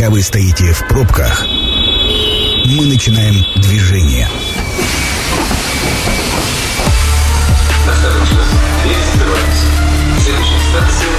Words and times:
Пока 0.00 0.12
вы 0.12 0.22
стоите 0.22 0.72
в 0.72 0.88
пробках, 0.88 1.44
мы 1.44 2.86
начинаем 2.86 3.34
движение. 3.60 4.26
Следующая 10.24 10.60
станция 10.70 11.10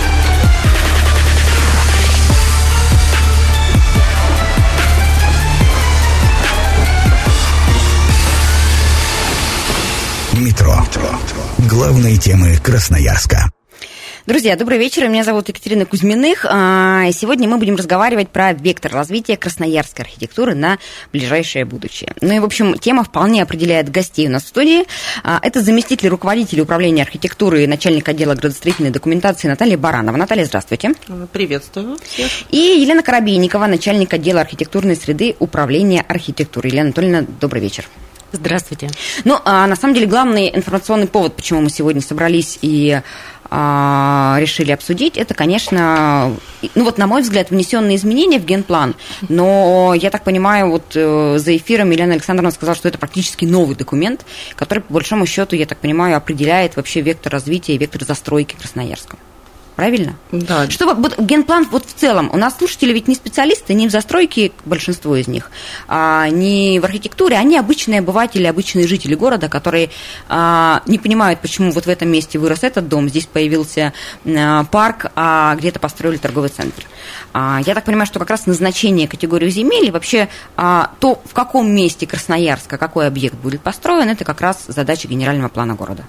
Метро. 10.43 10.83
Главные 11.69 12.17
темы 12.17 12.57
Красноярска. 12.57 13.50
Друзья, 14.31 14.55
добрый 14.55 14.77
вечер. 14.77 15.09
Меня 15.09 15.25
зовут 15.25 15.49
Екатерина 15.49 15.85
Кузьминых. 15.85 16.45
А, 16.47 17.11
Сегодня 17.11 17.49
мы 17.49 17.57
будем 17.57 17.75
разговаривать 17.75 18.29
про 18.29 18.53
вектор 18.53 18.93
развития 18.93 19.35
красноярской 19.35 20.05
архитектуры 20.05 20.55
на 20.55 20.77
ближайшее 21.11 21.65
будущее. 21.65 22.13
Ну 22.21 22.33
и, 22.33 22.39
в 22.39 22.45
общем, 22.45 22.77
тема 22.77 23.03
вполне 23.03 23.43
определяет 23.43 23.91
гостей 23.91 24.29
у 24.29 24.31
нас 24.31 24.43
в 24.43 24.47
студии. 24.47 24.85
А, 25.25 25.37
Это 25.41 25.59
заместитель 25.59 26.07
руководителя 26.07 26.63
управления 26.63 27.03
архитектуры 27.03 27.65
и 27.65 27.67
начальник 27.67 28.07
отдела 28.07 28.33
градостроительной 28.33 28.91
документации 28.91 29.49
Наталья 29.49 29.77
Баранова. 29.77 30.15
Наталья, 30.15 30.45
здравствуйте. 30.45 30.93
Приветствую 31.33 31.97
всех. 32.01 32.31
И 32.51 32.79
Елена 32.79 33.03
Коробейникова, 33.03 33.65
начальник 33.65 34.13
отдела 34.13 34.39
архитектурной 34.39 34.95
среды 34.95 35.35
управления 35.39 36.05
архитектуры. 36.07 36.69
Елена 36.69 36.85
Анатольевна, 36.85 37.25
добрый 37.41 37.61
вечер. 37.61 37.85
Здравствуйте. 38.33 38.89
Ну, 39.25 39.39
а 39.43 39.67
на 39.67 39.75
самом 39.75 39.93
деле, 39.93 40.05
главный 40.05 40.55
информационный 40.55 41.07
повод, 41.07 41.35
почему 41.35 41.59
мы 41.59 41.69
сегодня 41.69 42.01
собрались 42.01 42.57
и 42.61 43.01
решили 43.51 44.71
обсудить, 44.71 45.17
это, 45.17 45.33
конечно, 45.33 46.33
ну 46.75 46.83
вот, 46.85 46.97
на 46.97 47.05
мой 47.07 47.21
взгляд, 47.21 47.49
внесенные 47.49 47.97
изменения 47.97 48.39
в 48.39 48.45
генплан, 48.45 48.95
но 49.27 49.93
я 49.93 50.09
так 50.09 50.23
понимаю, 50.23 50.69
вот 50.69 50.95
э, 50.95 51.35
за 51.37 51.57
эфиром 51.57 51.91
Елена 51.91 52.13
Александровна 52.13 52.51
сказала, 52.51 52.75
что 52.75 52.87
это 52.87 52.97
практически 52.97 53.43
новый 53.45 53.75
документ, 53.75 54.25
который, 54.55 54.79
по 54.79 54.93
большому 54.93 55.25
счету, 55.25 55.55
я 55.55 55.65
так 55.65 55.79
понимаю, 55.79 56.15
определяет 56.15 56.77
вообще 56.77 57.01
вектор 57.01 57.33
развития 57.33 57.75
и 57.75 57.77
вектор 57.77 58.05
застройки 58.05 58.55
Красноярска. 58.55 59.17
Правильно? 59.75 60.15
Да. 60.31 60.69
Что 60.69 60.93
вот, 60.93 61.17
генплан 61.17 61.67
вот 61.71 61.85
в 61.85 61.93
целом, 61.93 62.29
у 62.31 62.37
нас 62.37 62.57
слушатели 62.57 62.91
ведь 62.91 63.07
не 63.07 63.15
специалисты, 63.15 63.73
не 63.73 63.87
в 63.87 63.91
застройке, 63.91 64.51
большинство 64.65 65.15
из 65.15 65.27
них, 65.27 65.49
а, 65.87 66.27
не 66.29 66.79
в 66.79 66.85
архитектуре, 66.85 67.37
они 67.37 67.57
обычные 67.57 67.99
обыватели, 67.99 68.45
обычные 68.45 68.87
жители 68.87 69.15
города, 69.15 69.47
которые 69.47 69.89
а, 70.27 70.83
не 70.85 70.99
понимают, 70.99 71.39
почему 71.39 71.71
вот 71.71 71.85
в 71.85 71.89
этом 71.89 72.09
месте 72.09 72.37
вырос 72.37 72.63
этот 72.63 72.89
дом, 72.89 73.07
здесь 73.09 73.25
появился 73.25 73.93
а, 74.25 74.65
парк, 74.65 75.07
а 75.15 75.55
где-то 75.55 75.79
построили 75.79 76.17
торговый 76.17 76.49
центр. 76.49 76.83
А, 77.33 77.61
я 77.65 77.73
так 77.73 77.85
понимаю, 77.85 78.05
что 78.05 78.19
как 78.19 78.29
раз 78.29 78.45
назначение 78.45 79.07
категории 79.07 79.49
земель 79.49 79.87
и 79.87 79.91
вообще 79.91 80.27
а, 80.57 80.91
то, 80.99 81.21
в 81.25 81.33
каком 81.33 81.71
месте 81.71 82.05
Красноярска 82.05 82.77
какой 82.77 83.07
объект 83.07 83.35
будет 83.35 83.61
построен, 83.61 84.09
это 84.09 84.25
как 84.25 84.41
раз 84.41 84.65
задача 84.67 85.07
генерального 85.07 85.49
плана 85.49 85.75
города. 85.75 86.03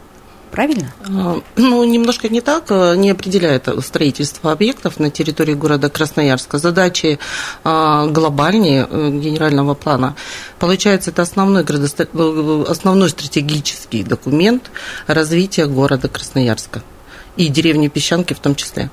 Правильно? 0.52 0.92
А, 1.08 1.40
Ну, 1.56 1.82
немножко 1.84 2.28
не 2.28 2.42
так, 2.42 2.64
э, 2.68 2.94
не 2.96 3.10
определяет 3.10 3.68
строительство 3.82 4.52
объектов 4.52 5.00
на 5.00 5.10
территории 5.10 5.54
города 5.54 5.88
Красноярска. 5.88 6.58
Задачи 6.58 7.18
а, 7.64 8.06
глобальнее 8.06 8.86
э, 8.88 9.10
генерального 9.10 9.72
плана. 9.74 10.14
Получается, 10.58 11.10
это 11.10 11.22
основной, 11.22 11.64
градостро- 11.64 12.08
э, 12.12 12.70
основной 12.70 13.08
стратегический 13.08 14.02
документ 14.04 14.70
развития 15.06 15.66
города 15.66 16.08
Красноярска. 16.08 16.82
И 17.38 17.48
деревни 17.48 17.88
Песчанки 17.88 18.34
в 18.34 18.38
том 18.38 18.54
числе. 18.54 18.90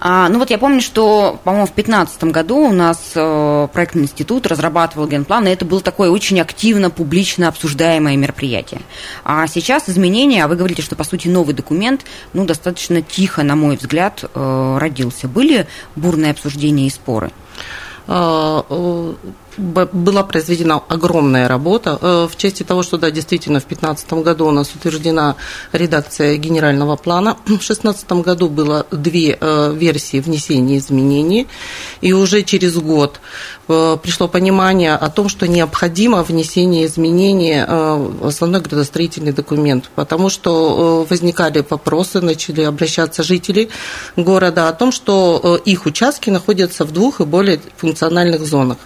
А, 0.00 0.28
ну 0.28 0.38
вот 0.38 0.50
я 0.50 0.58
помню, 0.58 0.80
что, 0.80 1.38
по-моему, 1.44 1.66
в 1.66 1.74
2015 1.74 2.24
году 2.24 2.56
у 2.56 2.72
нас 2.72 3.12
э, 3.14 3.68
проектный 3.72 4.04
институт 4.04 4.46
разрабатывал 4.46 5.06
генплан, 5.06 5.46
и 5.46 5.50
это 5.50 5.64
было 5.64 5.80
такое 5.80 6.10
очень 6.10 6.40
активно, 6.40 6.90
публично 6.90 7.48
обсуждаемое 7.48 8.16
мероприятие. 8.16 8.80
А 9.24 9.46
сейчас 9.46 9.88
изменения, 9.88 10.44
а 10.44 10.48
вы 10.48 10.56
говорите, 10.56 10.82
что, 10.82 10.96
по 10.96 11.04
сути, 11.04 11.28
новый 11.28 11.54
документ, 11.54 12.04
ну, 12.32 12.44
достаточно 12.44 13.02
тихо, 13.02 13.42
на 13.42 13.56
мой 13.56 13.76
взгляд, 13.76 14.24
э, 14.34 14.78
родился. 14.80 15.28
Были 15.28 15.66
бурные 15.96 16.32
обсуждения 16.32 16.86
и 16.86 16.90
споры? 16.90 17.30
Была 19.56 20.22
произведена 20.22 20.80
огромная 20.88 21.48
работа. 21.48 21.98
Э, 22.00 22.28
в 22.30 22.36
части 22.36 22.62
того, 22.62 22.82
что, 22.82 22.98
да, 22.98 23.10
действительно, 23.10 23.58
в 23.58 23.66
2015 23.66 24.12
году 24.24 24.46
у 24.46 24.50
нас 24.52 24.70
утверждена 24.74 25.36
редакция 25.72 26.36
генерального 26.36 26.96
плана. 26.96 27.36
В 27.44 27.48
2016 27.48 28.12
году 28.12 28.48
было 28.48 28.86
две 28.90 29.36
э, 29.40 29.74
версии 29.74 30.20
внесения 30.20 30.78
изменений, 30.78 31.48
и 32.00 32.12
уже 32.12 32.42
через 32.42 32.76
год 32.76 33.20
э, 33.68 33.98
пришло 34.02 34.28
понимание 34.28 34.94
о 34.94 35.10
том, 35.10 35.28
что 35.28 35.48
необходимо 35.48 36.22
внесение 36.22 36.86
изменений 36.86 37.64
в 37.66 38.26
основной 38.26 38.60
градостроительный 38.60 39.32
документ, 39.32 39.90
потому 39.94 40.30
что 40.30 41.06
возникали 41.08 41.64
вопросы, 41.68 42.20
начали 42.20 42.62
обращаться 42.62 43.22
жители 43.22 43.68
города 44.16 44.68
о 44.68 44.72
том, 44.72 44.92
что 44.92 45.60
их 45.64 45.86
участки 45.86 46.30
находятся 46.30 46.84
в 46.84 46.92
двух 46.92 47.20
и 47.20 47.24
более 47.24 47.60
функциональных 47.76 48.46
зонах 48.46 48.78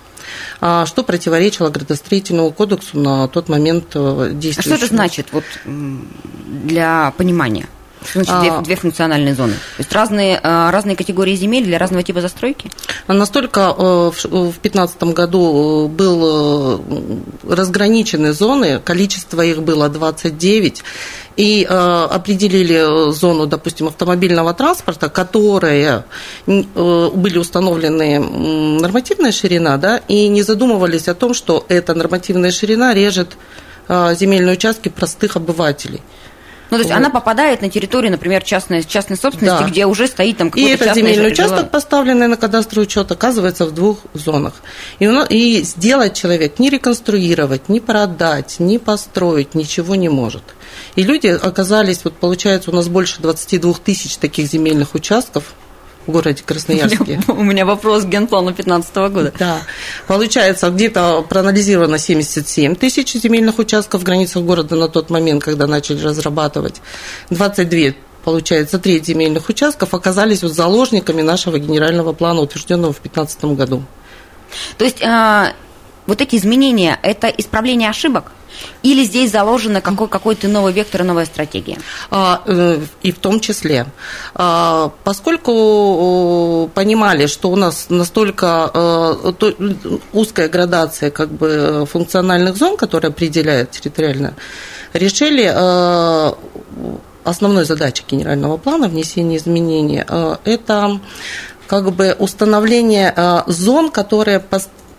что 0.58 1.02
противоречило 1.02 1.70
градостроительному 1.70 2.50
кодексу 2.52 2.98
на 2.98 3.28
тот 3.28 3.48
момент 3.48 3.86
э, 3.94 4.32
А 4.58 4.62
что 4.62 4.74
это 4.74 4.86
значит 4.86 5.28
вот, 5.32 5.44
для 5.64 7.12
понимания? 7.16 7.68
Что 8.04 8.22
значит 8.22 8.40
две, 8.40 8.50
А. 8.50 8.60
две 8.60 8.76
функциональные 8.76 9.34
зоны? 9.34 9.52
То 9.54 9.78
есть 9.78 9.92
разные, 9.92 10.38
э, 10.42 10.70
разные 10.70 10.94
категории 10.96 11.34
земель 11.34 11.64
для 11.64 11.78
разного 11.78 12.02
типа 12.02 12.20
застройки? 12.20 12.70
Настолько 13.08 13.74
э, 13.76 14.10
в 14.10 14.14
ш- 14.18 14.28
в 14.28 14.60
2015 14.60 15.02
году 15.14 15.86
э, 15.86 15.88
был 15.88 16.78
э, 17.48 17.54
разграничены 17.54 18.32
зоны, 18.32 18.80
количество 18.84 19.40
их 19.42 19.62
было 19.62 19.88
29, 19.88 20.82
и 21.36 21.66
определили 22.10 23.12
зону, 23.12 23.46
допустим, 23.46 23.88
автомобильного 23.88 24.54
транспорта, 24.54 25.08
э, 26.46 27.10
были 27.14 27.38
установлены 27.38 28.20
нормативная 28.80 29.32
ширина, 29.32 29.76
да, 29.78 29.96
и 30.08 30.28
не 30.28 30.42
задумывались 30.42 31.08
о 31.08 31.14
том, 31.14 31.34
что 31.34 31.64
эта 31.68 31.94
нормативная 31.94 32.50
ширина 32.50 32.94
режет 32.94 33.36
земельные 33.88 34.54
участки 34.54 34.88
простых 34.88 35.36
обывателей. 35.36 36.00
Ну, 36.70 36.76
то 36.76 36.80
есть 36.82 36.90
Вот. 36.90 36.96
она 36.96 37.10
попадает 37.10 37.62
на 37.62 37.68
территорию, 37.70 38.10
например, 38.10 38.42
частной, 38.42 38.82
частной 38.84 39.16
собственности, 39.16 39.62
Да. 39.64 39.68
где 39.68 39.86
уже 39.86 40.06
стоит 40.08 40.38
там 40.38 40.48
И 40.48 40.50
какой-то 40.50 40.72
этот 40.74 40.86
частный 40.86 41.02
земельный 41.02 41.32
участок, 41.32 41.70
поставленный 41.70 42.26
на 42.26 42.36
кадастровый 42.36 42.86
учет, 42.86 43.10
оказывается 43.12 43.66
в 43.66 43.72
двух 43.72 43.98
зонах. 44.14 44.54
И, 44.98 45.06
нас- 45.06 45.26
и 45.30 45.62
сделать 45.62 46.14
человек 46.14 46.58
не 46.58 46.70
реконструировать, 46.70 47.68
не 47.68 47.80
продать, 47.80 48.56
не 48.58 48.78
построить 48.78 49.54
ничего 49.54 49.94
не 49.94 50.08
может. 50.08 50.42
И 50.96 51.02
люди 51.02 51.26
оказались, 51.28 52.00
вот 52.04 52.14
получается, 52.14 52.70
у 52.70 52.74
нас 52.74 52.88
больше 52.88 53.20
22 53.20 53.74
тысяч 53.84 54.16
таких 54.16 54.46
земельных 54.48 54.94
участков 54.94 55.54
в 56.06 56.10
городе 56.10 56.42
Красноярске. 56.44 57.20
У 57.28 57.42
меня 57.42 57.64
вопрос 57.64 58.04
к 58.04 58.06
генплану 58.06 58.48
2015 58.48 58.96
года. 59.12 59.32
Да. 59.38 59.62
Получается, 60.06 60.70
где-то 60.70 61.24
проанализировано 61.28 61.98
77 61.98 62.74
тысяч 62.76 63.14
земельных 63.14 63.58
участков 63.58 64.02
в 64.02 64.04
границах 64.04 64.42
города 64.42 64.76
на 64.76 64.88
тот 64.88 65.10
момент, 65.10 65.42
когда 65.42 65.66
начали 65.66 66.02
разрабатывать. 66.02 66.80
22 67.30 67.94
получается, 68.24 68.78
треть 68.78 69.06
земельных 69.06 69.48
участков 69.48 69.92
оказались 69.92 70.42
вот 70.42 70.52
заложниками 70.52 71.22
нашего 71.22 71.58
генерального 71.58 72.12
плана, 72.14 72.40
утвержденного 72.40 72.92
в 72.92 73.02
2015 73.02 73.44
году. 73.56 73.82
То 74.78 74.84
есть 74.84 75.02
а, 75.02 75.54
вот 76.06 76.20
эти 76.20 76.36
изменения– 76.36 76.98
это 77.02 77.28
исправление 77.28 77.90
ошибок? 77.90 78.32
Или 78.82 79.04
здесь 79.04 79.30
заложено 79.30 79.80
какой- 79.80 80.08
какой-то 80.08 80.48
новый 80.48 80.72
вектор 80.72 81.04
новая 81.04 81.24
стратегия? 81.26 81.78
А, 82.10 82.42
э, 82.46 82.80
и 83.02 83.12
в 83.12 83.18
том 83.18 83.40
числе, 83.40 83.86
а, 84.34 84.92
поскольку 85.04 86.70
понимали, 86.74 87.26
что 87.26 87.50
у 87.50 87.56
нас 87.56 87.86
настолько 87.88 88.70
э, 88.72 89.32
узкая 90.12 90.48
градация 90.48 91.10
как 91.10 91.30
бы 91.30 91.86
функциональных 91.90 92.56
зон, 92.56 92.76
которая 92.76 93.10
определяет 93.10 93.70
территориально, 93.70 94.34
решили 94.92 95.50
э, 95.52 96.32
основной 97.24 97.64
задачей 97.64 98.04
генерального 98.08 98.58
плана 98.58 98.88
внесения 98.88 99.38
изменений 99.38 100.04
это 100.44 101.00
как 101.66 101.92
бы 101.92 102.14
установление 102.18 103.14
зон, 103.46 103.90
которые 103.90 104.40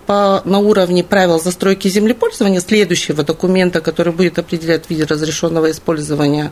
по, 0.05 0.41
на 0.45 0.59
уровне 0.59 1.03
правил 1.03 1.39
застройки 1.39 1.87
землепользования 1.87 2.59
следующего 2.59 3.23
документа, 3.23 3.81
который 3.81 4.13
будет 4.13 4.39
определять 4.39 4.89
виде 4.89 5.03
разрешенного 5.03 5.71
использования, 5.71 6.51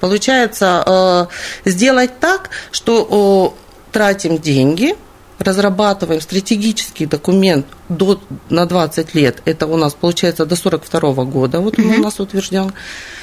получается 0.00 1.28
э, 1.64 1.70
сделать 1.70 2.18
так, 2.20 2.50
что 2.72 3.54
э, 3.54 3.92
тратим 3.92 4.38
деньги, 4.38 4.94
разрабатываем 5.38 6.20
стратегический 6.20 7.06
документ 7.06 7.66
до, 7.88 8.20
на 8.50 8.66
20 8.66 9.14
лет, 9.14 9.42
это 9.44 9.66
у 9.66 9.76
нас 9.76 9.94
получается 9.94 10.46
до 10.46 10.56
42 10.56 11.24
года, 11.24 11.60
вот 11.60 11.78
он 11.78 11.86
у 11.86 12.02
нас 12.02 12.20
утвержден, 12.20 12.72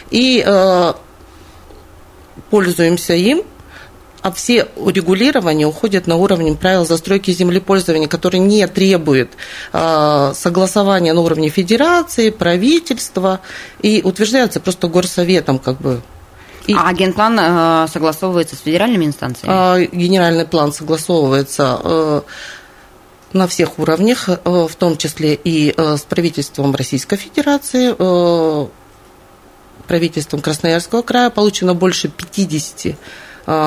и 0.09 0.43
э, 0.45 0.93
пользуемся 2.49 3.13
им, 3.13 3.43
а 4.21 4.31
все 4.31 4.67
урегулирования 4.75 5.65
уходят 5.65 6.07
на 6.07 6.15
уровень 6.15 6.55
правил 6.55 6.85
застройки 6.85 7.31
землепользования, 7.31 8.07
который 8.07 8.39
не 8.39 8.65
требует 8.67 9.31
э, 9.73 10.31
согласования 10.35 11.13
на 11.13 11.21
уровне 11.21 11.49
федерации, 11.49 12.29
правительства 12.29 13.41
и 13.81 14.01
утверждается 14.03 14.59
просто 14.59 14.87
горсоветом 14.87 15.59
как 15.59 15.77
бы. 15.77 16.01
И, 16.67 16.75
а 16.77 16.93
генплан 16.93 17.39
э, 17.39 17.87
согласовывается 17.91 18.55
с 18.55 18.59
федеральными 18.59 19.05
инстанциями? 19.05 19.83
Э, 19.83 19.87
генеральный 19.91 20.45
план 20.45 20.71
согласовывается 20.71 21.79
э, 21.83 22.21
на 23.33 23.47
всех 23.47 23.79
уровнях, 23.79 24.29
э, 24.29 24.37
в 24.45 24.75
том 24.75 24.97
числе 24.97 25.33
и 25.33 25.73
э, 25.75 25.97
с 25.97 26.01
правительством 26.01 26.75
Российской 26.75 27.17
Федерации, 27.17 27.95
э, 27.97 28.67
правительством 29.87 30.41
Красноярского 30.41 31.01
края. 31.01 31.29
Получено 31.29 31.73
больше 31.73 32.07
50 32.09 32.85
а, 32.85 32.97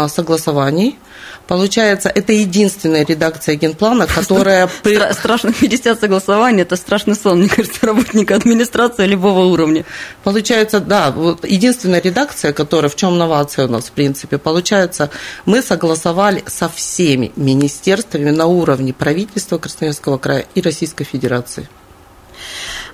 согласований. 0.09 0.99
Получается, 1.47 2.09
это 2.09 2.33
единственная 2.33 3.05
редакция 3.05 3.57
генплана, 3.57 4.07
которая... 4.07 4.69
Страшно 5.13 5.53
50 5.53 6.01
согласований, 6.01 6.63
это 6.63 6.77
страшный 6.77 7.15
сон, 7.15 7.41
мне 7.41 7.49
кажется, 7.51 7.87
работника 7.87 8.35
администрации 8.35 9.07
любого 9.07 9.41
уровня. 9.41 9.85
Получается, 10.23 10.81
да, 10.81 11.11
вот 11.11 11.45
единственная 11.45 12.01
редакция, 12.01 12.55
которая, 12.55 12.89
в 12.89 12.97
чем 12.97 13.19
новация 13.19 13.67
у 13.67 13.71
нас, 13.71 13.85
в 13.87 13.93
принципе, 13.93 14.39
получается, 14.39 15.11
мы 15.45 15.61
согласовали 15.61 16.43
со 16.47 16.69
всеми 16.71 17.31
министерствами 17.37 18.31
на 18.31 18.47
уровне 18.47 18.95
правительства 18.95 19.59
Красноярского 19.59 20.17
края 20.17 20.47
и 20.55 20.63
Российской 20.63 21.05
Федерации. 21.05 21.69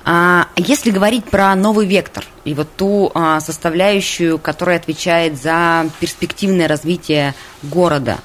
А 0.04 0.48
если 0.56 0.90
говорить 0.90 1.24
про 1.26 1.54
новый 1.54 1.86
вектор 1.86 2.24
и 2.44 2.54
вот 2.54 2.68
ту 2.76 3.10
а, 3.14 3.40
составляющую, 3.40 4.38
которая 4.38 4.78
отвечает 4.78 5.40
за 5.40 5.86
перспективное 6.00 6.68
развитие 6.68 7.34
города, 7.62 8.18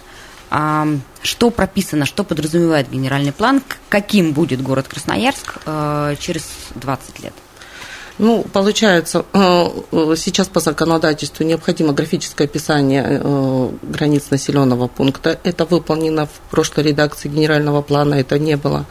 а, 0.50 0.88
что 1.22 1.50
прописано, 1.50 2.06
что 2.06 2.24
подразумевает 2.24 2.90
генеральный 2.90 3.34
план, 3.34 3.62
каким 3.90 4.32
будет 4.32 4.62
город 4.62 4.88
Красноярск 4.88 5.60
через 6.20 6.44
20 6.76 7.20
лет? 7.24 7.34
Ну, 8.18 8.46
получается, 8.54 9.26
сейчас 9.34 10.48
по 10.48 10.62
законодательству 10.62 11.44
необходимо 11.44 11.92
графическое 11.92 12.48
описание 12.48 13.22
границ 13.82 14.30
населенного 14.30 14.88
пункта. 14.88 15.38
Это 15.44 15.66
выполнено 15.66 16.26
в 16.26 16.40
прошлой 16.50 16.86
редакции 16.86 17.28
генерального 17.28 17.82
плана, 17.82 18.16
это 18.16 18.40
не 18.40 18.56
было 18.56 18.86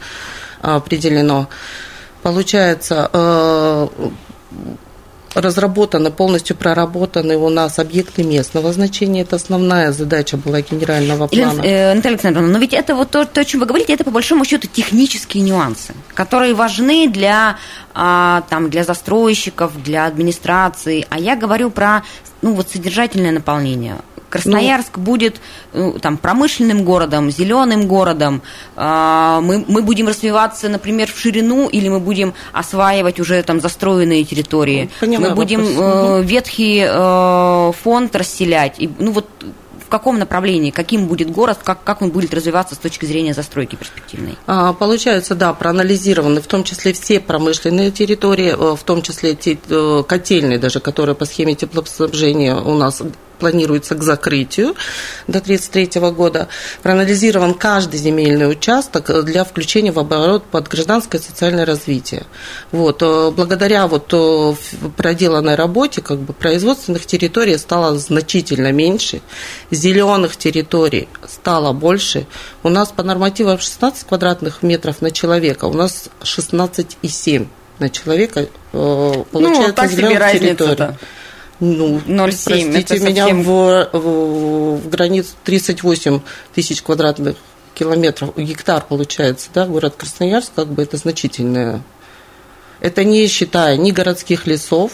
определено 0.61 1.47
получается, 2.25 3.07
э, 3.13 3.87
разработаны, 5.35 6.09
полностью 6.09 6.55
проработаны 6.55 7.37
у 7.37 7.49
нас 7.49 7.77
объекты 7.77 8.23
местного 8.23 8.73
значения. 8.73 9.21
Это 9.21 9.35
основная 9.35 9.91
задача 9.91 10.35
была 10.35 10.61
генерального 10.61 11.27
плана. 11.27 11.61
Э, 11.61 11.93
Наталья 11.93 12.15
Александровна, 12.15 12.51
но 12.51 12.57
ведь 12.57 12.73
это 12.73 12.95
вот 12.95 13.11
то, 13.11 13.25
то, 13.25 13.41
о 13.41 13.45
чем 13.45 13.59
вы 13.59 13.67
говорите, 13.67 13.93
это 13.93 14.03
по 14.03 14.09
большому 14.09 14.43
счету 14.43 14.67
технические 14.67 15.43
нюансы, 15.43 15.93
которые 16.15 16.55
важны 16.55 17.07
для, 17.07 17.57
а, 17.93 18.43
там, 18.49 18.71
для 18.71 18.83
застройщиков, 18.83 19.83
для 19.83 20.07
администрации. 20.07 21.05
А 21.11 21.19
я 21.19 21.35
говорю 21.35 21.69
про 21.69 22.01
ну, 22.41 22.55
вот 22.55 22.71
содержательное 22.71 23.33
наполнение 23.33 23.97
Красноярск 24.35 24.97
ну, 24.97 25.03
будет 25.03 25.41
ну, 25.73 25.93
там, 25.99 26.17
промышленным 26.17 26.83
городом, 26.83 27.31
зеленым 27.31 27.87
городом. 27.87 28.41
А, 28.75 29.41
мы, 29.41 29.63
мы 29.67 29.81
будем 29.81 30.07
развиваться, 30.07 30.69
например, 30.69 31.11
в 31.11 31.17
ширину, 31.19 31.67
или 31.67 31.89
мы 31.89 31.99
будем 31.99 32.33
осваивать 32.51 33.19
уже 33.19 33.41
там 33.43 33.59
застроенные 33.61 34.23
территории. 34.23 34.89
Поняла 34.99 35.29
мы 35.29 35.35
будем 35.35 35.61
э, 35.61 36.23
ветхий 36.23 36.85
э, 36.85 37.71
фонд 37.83 38.15
расселять. 38.15 38.75
И, 38.79 38.89
ну 38.99 39.11
вот 39.11 39.27
в 39.85 39.89
каком 39.89 40.17
направлении, 40.17 40.71
каким 40.71 41.07
будет 41.07 41.29
город, 41.29 41.59
как, 41.63 41.83
как 41.83 42.01
он 42.01 42.09
будет 42.09 42.33
развиваться 42.33 42.75
с 42.75 42.77
точки 42.79 43.05
зрения 43.05 43.33
застройки 43.33 43.75
перспективной? 43.75 44.35
А, 44.47 44.73
получается, 44.73 45.35
да, 45.35 45.53
проанализированы 45.53 46.41
в 46.41 46.47
том 46.47 46.63
числе 46.63 46.93
все 46.93 47.19
промышленные 47.19 47.91
территории, 47.91 48.51
э, 48.51 48.75
в 48.75 48.83
том 48.83 49.01
числе 49.01 49.35
те, 49.35 49.57
котельные 50.07 50.57
даже, 50.57 50.79
которые 50.79 51.15
по 51.15 51.25
схеме 51.25 51.55
теплоснабжения 51.55 52.55
у 52.55 52.75
нас 52.75 53.01
планируется 53.35 53.95
к 53.95 54.03
закрытию 54.03 54.75
до 55.27 55.39
1933 55.39 56.01
года. 56.11 56.47
Проанализирован 56.81 57.53
каждый 57.53 57.99
земельный 57.99 58.49
участок 58.49 59.25
для 59.25 59.43
включения 59.43 59.91
в 59.91 59.99
оборот 59.99 60.43
под 60.45 60.67
гражданское 60.67 61.17
и 61.17 61.21
социальное 61.21 61.65
развитие. 61.65 62.23
Вот. 62.71 63.01
Э, 63.01 63.31
благодаря 63.31 63.87
вот 63.87 64.13
э, 64.13 64.53
проделанной 64.97 65.55
работе 65.55 66.01
как 66.01 66.19
бы, 66.19 66.33
производственных 66.33 67.05
территорий 67.05 67.57
стало 67.57 67.97
значительно 67.97 68.71
меньше, 68.71 69.21
зеленых 69.71 70.37
территорий 70.37 71.07
стало 71.27 71.73
больше. 71.73 72.27
У 72.63 72.69
нас 72.69 72.91
по 72.91 73.03
нормативам 73.03 73.59
16 73.59 74.07
квадратных 74.07 74.63
метров 74.63 75.01
на 75.01 75.11
человека, 75.11 75.65
у 75.65 75.73
нас 75.73 76.09
16,7 76.21 77.47
на 77.79 77.89
человека 77.89 78.47
э, 78.73 79.23
получается 79.31 79.67
ну, 79.67 79.73
так 79.73 79.91
зеленых 79.91 80.31
территорий. 80.31 80.95
Ну, 81.59 81.99
0,7. 81.99 82.71
Простите 82.71 83.05
меня, 83.05 83.23
совсем... 83.23 83.43
в, 83.43 83.89
в, 83.93 84.77
в 84.77 84.89
границе 84.89 85.33
38 85.43 86.21
тысяч 86.53 86.81
квадратных 86.81 87.37
километров, 87.73 88.35
гектар 88.37 88.83
получается, 88.87 89.49
да, 89.53 89.65
город 89.65 89.95
Красноярск, 89.97 90.51
как 90.55 90.67
бы 90.67 90.81
это 90.83 90.97
значительное. 90.97 91.81
Это 92.79 93.03
не 93.03 93.27
считая 93.27 93.77
ни 93.77 93.91
городских 93.91 94.47
лесов, 94.47 94.93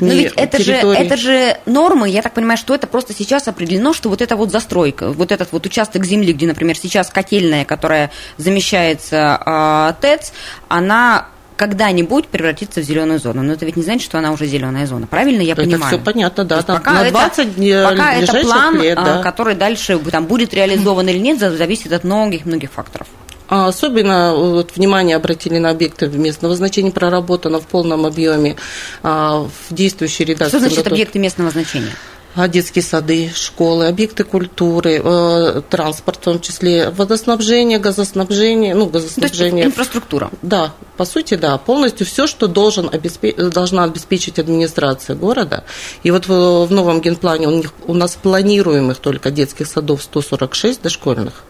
но 0.00 0.12
ведь 0.12 0.32
это 0.36 0.62
же, 0.62 0.72
это 0.72 1.16
же 1.16 1.58
нормы, 1.66 2.08
я 2.08 2.22
так 2.22 2.34
понимаю, 2.34 2.56
что 2.56 2.74
это 2.74 2.86
просто 2.86 3.14
сейчас 3.14 3.48
определено, 3.48 3.92
что 3.92 4.08
вот 4.08 4.22
эта 4.22 4.36
вот 4.36 4.50
застройка, 4.50 5.10
вот 5.10 5.32
этот 5.32 5.52
вот 5.52 5.66
участок 5.66 6.04
земли, 6.04 6.32
где, 6.32 6.46
например, 6.46 6.76
сейчас 6.76 7.10
котельная, 7.10 7.64
которая 7.64 8.10
замещается 8.36 9.40
э, 9.44 9.94
ТЭЦ, 10.00 10.32
она 10.68 11.28
когда-нибудь 11.62 12.26
превратится 12.26 12.80
в 12.80 12.82
зеленую 12.82 13.20
зону. 13.20 13.44
Но 13.44 13.52
это 13.52 13.64
ведь 13.64 13.76
не 13.76 13.84
значит, 13.84 14.02
что 14.02 14.18
она 14.18 14.32
уже 14.32 14.46
зеленая 14.46 14.84
зона. 14.84 15.06
Правильно 15.06 15.42
я 15.42 15.52
это 15.52 15.62
понимаю? 15.62 15.94
Это 15.94 15.96
все 15.96 16.04
понятно, 16.04 16.44
да. 16.44 16.60
Там, 16.62 16.78
пока 16.78 16.92
на 17.04 17.08
20 17.08 17.56
это, 17.56 17.88
пока 17.88 18.14
это 18.14 18.40
план, 18.40 18.82
лет, 18.82 18.96
да. 18.96 19.20
А, 19.20 19.22
который 19.22 19.54
дальше 19.54 19.96
там, 20.10 20.26
будет 20.26 20.52
реализован 20.54 21.08
или 21.08 21.18
нет, 21.18 21.38
зависит 21.38 21.92
от 21.92 22.02
многих-многих 22.02 22.72
факторов. 22.72 23.06
А 23.48 23.68
особенно 23.68 24.34
вот, 24.34 24.74
внимание 24.74 25.14
обратили 25.14 25.58
на 25.58 25.70
объекты 25.70 26.08
местного 26.08 26.56
значения, 26.56 26.90
проработано 26.90 27.60
в 27.60 27.66
полном 27.68 28.06
объеме 28.06 28.56
а, 29.04 29.46
в 29.68 29.72
действующей 29.72 30.24
редакции. 30.24 30.58
Что 30.58 30.68
значит 30.68 30.84
объекты 30.88 31.20
местного 31.20 31.50
значения? 31.50 31.92
А 32.34 32.48
детские 32.48 32.82
сады, 32.82 33.30
школы, 33.34 33.86
объекты 33.86 34.24
культуры, 34.24 35.00
э, 35.04 35.62
транспорт 35.68 36.16
в 36.18 36.20
том 36.20 36.40
числе, 36.40 36.88
водоснабжение, 36.90 37.78
газоснабжение, 37.78 38.74
ну, 38.74 38.86
газоснабжение. 38.86 39.64
То 39.64 39.68
есть 39.68 39.78
инфраструктура. 39.78 40.30
Да, 40.40 40.72
по 40.96 41.04
сути, 41.04 41.34
да, 41.34 41.58
полностью 41.58 42.06
все, 42.06 42.26
что 42.26 42.46
должен 42.46 42.88
обеспе... 42.90 43.32
должна 43.32 43.84
обеспечить 43.84 44.38
администрация 44.38 45.14
города. 45.14 45.64
И 46.02 46.10
вот 46.10 46.26
в, 46.26 46.66
в 46.66 46.70
новом 46.72 47.02
генплане 47.02 47.48
у, 47.48 47.50
них, 47.50 47.72
у 47.86 47.92
нас 47.92 48.16
планируемых 48.20 48.98
только 48.98 49.30
детских 49.30 49.66
садов 49.66 50.02
146 50.02 50.82
дошкольных 50.82 51.44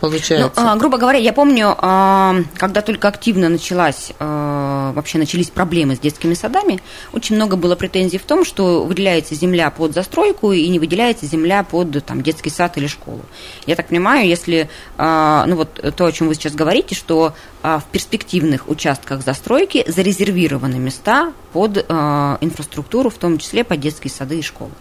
получается. 0.00 0.60
Ну, 0.60 0.68
а, 0.68 0.76
грубо 0.76 0.98
говоря, 0.98 1.18
я 1.18 1.32
помню, 1.32 1.74
а, 1.78 2.36
когда 2.56 2.82
только 2.82 3.08
активно 3.08 3.48
началась, 3.48 4.12
а, 4.18 4.92
вообще 4.92 5.18
начались 5.18 5.50
проблемы 5.50 5.96
с 5.96 5.98
детскими 5.98 6.34
садами, 6.34 6.80
очень 7.12 7.36
много 7.36 7.56
было 7.56 7.76
претензий 7.76 8.18
в 8.18 8.22
том, 8.22 8.44
что 8.44 8.84
выделяется 8.84 9.34
земля 9.34 9.70
под 9.70 9.94
застройку 9.94 10.52
и 10.52 10.68
не 10.68 10.78
выделяется 10.78 11.26
земля 11.26 11.62
под 11.62 12.04
там, 12.04 12.22
детский 12.22 12.50
сад 12.50 12.76
или 12.76 12.86
школу. 12.86 13.22
Я 13.66 13.76
так 13.76 13.88
понимаю, 13.88 14.26
если, 14.26 14.68
ну 14.96 15.56
вот 15.56 15.80
то, 15.96 16.06
о 16.06 16.12
чем 16.12 16.28
вы 16.28 16.34
сейчас 16.34 16.54
говорите, 16.54 16.94
что 16.94 17.34
в 17.62 17.82
перспективных 17.90 18.68
участках 18.68 19.22
застройки 19.24 19.84
зарезервированы 19.86 20.76
места 20.76 21.32
под 21.52 21.78
инфраструктуру, 21.78 23.10
в 23.10 23.14
том 23.14 23.38
числе 23.38 23.64
под 23.64 23.80
детские 23.80 24.10
сады 24.10 24.38
и 24.38 24.42
школы. 24.42 24.72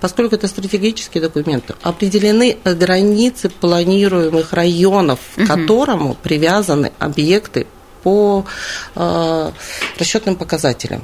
Поскольку 0.00 0.34
это 0.34 0.46
стратегический 0.48 1.20
документ, 1.20 1.70
определены 1.82 2.58
границы 2.64 3.48
планируемых 3.48 4.52
районов, 4.52 5.20
к 5.36 5.46
которому 5.46 6.14
привязаны 6.22 6.92
объекты 6.98 7.66
по 8.02 8.44
э, 8.94 9.50
расчетным 9.98 10.36
показателям. 10.36 11.02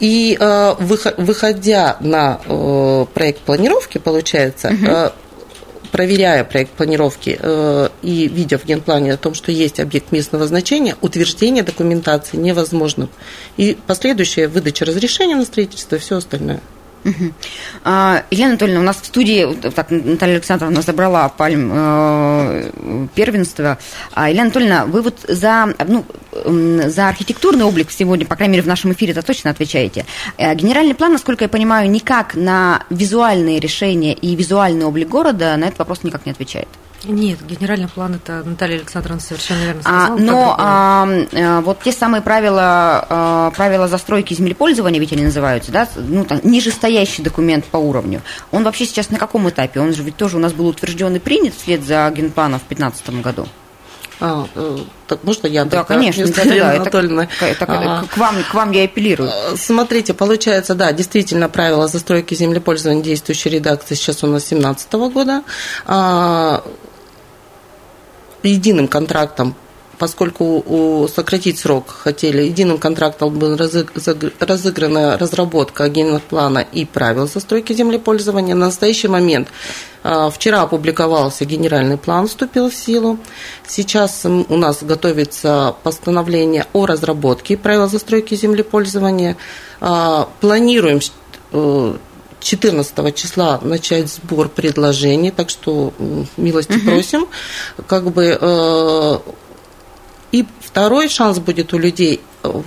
И 0.00 0.36
э, 0.38 0.74
выходя 0.78 1.96
на 2.00 2.40
э, 2.44 3.06
проект 3.12 3.40
планировки, 3.40 3.98
получается, 3.98 4.68
угу. 4.68 4.86
э, 4.86 5.10
проверяя 5.90 6.44
проект 6.44 6.72
планировки 6.72 7.38
э, 7.40 7.88
и 8.02 8.28
видя 8.28 8.58
в 8.58 8.64
генплане 8.64 9.14
о 9.14 9.16
том, 9.16 9.34
что 9.34 9.52
есть 9.52 9.80
объект 9.80 10.12
местного 10.12 10.46
значения, 10.46 10.96
утверждение 11.00 11.62
документации 11.62 12.36
невозможно. 12.36 13.08
И 13.56 13.76
последующая 13.86 14.48
выдача 14.48 14.84
разрешения 14.84 15.36
на 15.36 15.44
строительство 15.44 15.96
и 15.96 15.98
все 15.98 16.16
остальное. 16.16 16.60
Угу. 17.04 17.32
А, 17.84 18.24
Елена 18.30 18.50
Анатольевна, 18.50 18.80
у 18.80 18.84
нас 18.84 19.00
в 19.00 19.06
студии, 19.06 19.54
так, 19.70 19.90
Наталья 19.90 20.34
Александровна 20.34 20.82
забрала 20.82 21.28
пальм 21.28 21.70
э, 21.72 23.08
первенства. 23.14 23.78
Елена 24.16 24.42
Анатольевна, 24.42 24.86
вы 24.86 25.02
вот 25.02 25.20
за, 25.28 25.74
ну, 25.86 26.04
за 26.44 27.08
архитектурный 27.08 27.64
облик 27.64 27.90
сегодня, 27.90 28.26
по 28.26 28.36
крайней 28.36 28.52
мере, 28.52 28.62
в 28.62 28.68
нашем 28.68 28.92
эфире 28.92 29.12
это 29.12 29.22
точно 29.22 29.50
отвечаете. 29.50 30.06
Э, 30.38 30.54
генеральный 30.54 30.94
план, 30.94 31.12
насколько 31.12 31.44
я 31.44 31.48
понимаю, 31.48 31.90
никак 31.90 32.34
на 32.34 32.84
визуальные 32.90 33.60
решения 33.60 34.14
и 34.14 34.34
визуальный 34.34 34.86
облик 34.86 35.08
города 35.08 35.56
на 35.56 35.66
этот 35.66 35.78
вопрос 35.78 36.02
никак 36.02 36.26
не 36.26 36.32
отвечает. 36.32 36.68
Нет, 37.04 37.44
генеральный 37.46 37.88
план 37.88 38.14
это 38.14 38.42
Наталья 38.44 38.76
Александровна 38.76 39.20
совершенно 39.20 39.64
верно 39.64 39.80
а, 39.84 40.06
сказала. 40.06 40.16
А, 40.16 40.20
но 40.20 40.56
а, 40.58 41.08
а, 41.32 41.60
вот 41.60 41.80
те 41.82 41.92
самые 41.92 42.22
правила, 42.22 43.06
а, 43.08 43.50
правила 43.50 43.88
застройки 43.88 44.34
землепользования, 44.34 45.00
ведь 45.00 45.12
они 45.12 45.24
называются, 45.24 45.72
да, 45.72 45.88
ну, 45.96 46.24
там, 46.24 46.40
нижестоящий 46.42 47.22
документ 47.22 47.64
по 47.66 47.76
уровню, 47.76 48.22
он 48.50 48.64
вообще 48.64 48.86
сейчас 48.86 49.10
на 49.10 49.18
каком 49.18 49.48
этапе? 49.48 49.80
Он 49.80 49.92
же 49.92 50.02
ведь 50.02 50.16
тоже 50.16 50.36
у 50.36 50.40
нас 50.40 50.52
был 50.52 50.66
утвержден 50.66 51.14
и 51.16 51.18
принят 51.18 51.54
вслед 51.54 51.84
за 51.84 52.10
генпланом 52.14 52.60
в 52.60 52.68
2015 52.68 53.22
году. 53.22 53.46
А, 54.20 54.46
э, 54.54 54.78
так 55.08 55.24
можно 55.24 55.46
я? 55.46 55.64
Да, 55.64 55.84
конечно, 55.84 56.26
да, 56.26 56.44
да, 56.44 56.70
Анатольевна. 56.72 57.28
Это, 57.40 57.64
это, 57.64 57.64
а, 57.68 58.04
к, 58.04 58.16
вам, 58.16 58.36
к 58.42 58.54
вам 58.54 58.70
я 58.70 58.84
апеллирую. 58.84 59.28
Э, 59.28 59.56
смотрите, 59.56 60.14
получается, 60.14 60.74
да, 60.74 60.92
действительно, 60.92 61.48
правила 61.48 61.88
застройки 61.88 62.34
землепользования 62.34 63.02
действующей 63.02 63.50
редакции 63.50 63.94
сейчас 63.94 64.22
у 64.22 64.28
нас 64.28 64.44
2017 64.44 64.92
года. 65.12 65.42
А, 65.86 66.64
единым 68.48 68.88
контрактом 68.88 69.54
поскольку 69.98 71.08
сократить 71.14 71.58
срок 71.58 71.88
хотели, 71.88 72.42
единым 72.42 72.78
контрактом 72.78 73.38
была 73.38 73.56
разыграна 73.56 75.18
разработка 75.18 75.88
генплана 75.88 76.58
и 76.58 76.84
правил 76.84 77.28
застройки 77.28 77.72
землепользования. 77.72 78.54
На 78.54 78.66
настоящий 78.66 79.08
момент 79.08 79.48
а, 80.02 80.30
вчера 80.30 80.62
опубликовался 80.62 81.44
генеральный 81.44 81.96
план, 81.96 82.26
вступил 82.26 82.70
в 82.70 82.74
силу. 82.74 83.18
Сейчас 83.66 84.24
у 84.24 84.56
нас 84.56 84.82
готовится 84.82 85.74
постановление 85.82 86.66
о 86.72 86.86
разработке 86.86 87.56
правил 87.56 87.88
застройки 87.88 88.34
землепользования. 88.34 89.36
А, 89.80 90.28
планируем 90.40 91.00
э, 91.52 91.94
14 92.44 93.14
числа 93.14 93.58
начать 93.62 94.08
сбор 94.10 94.48
предложений, 94.48 95.32
так 95.32 95.48
что 95.48 95.92
милости 96.36 96.72
угу. 96.72 96.90
просим. 96.90 97.26
Как 97.86 98.04
бы, 98.12 98.38
э, 98.38 99.18
и 100.32 100.44
второй 100.60 101.08
шанс 101.08 101.38
будет 101.38 101.72
у 101.72 101.78
людей 101.78 102.20
э, 102.42 102.62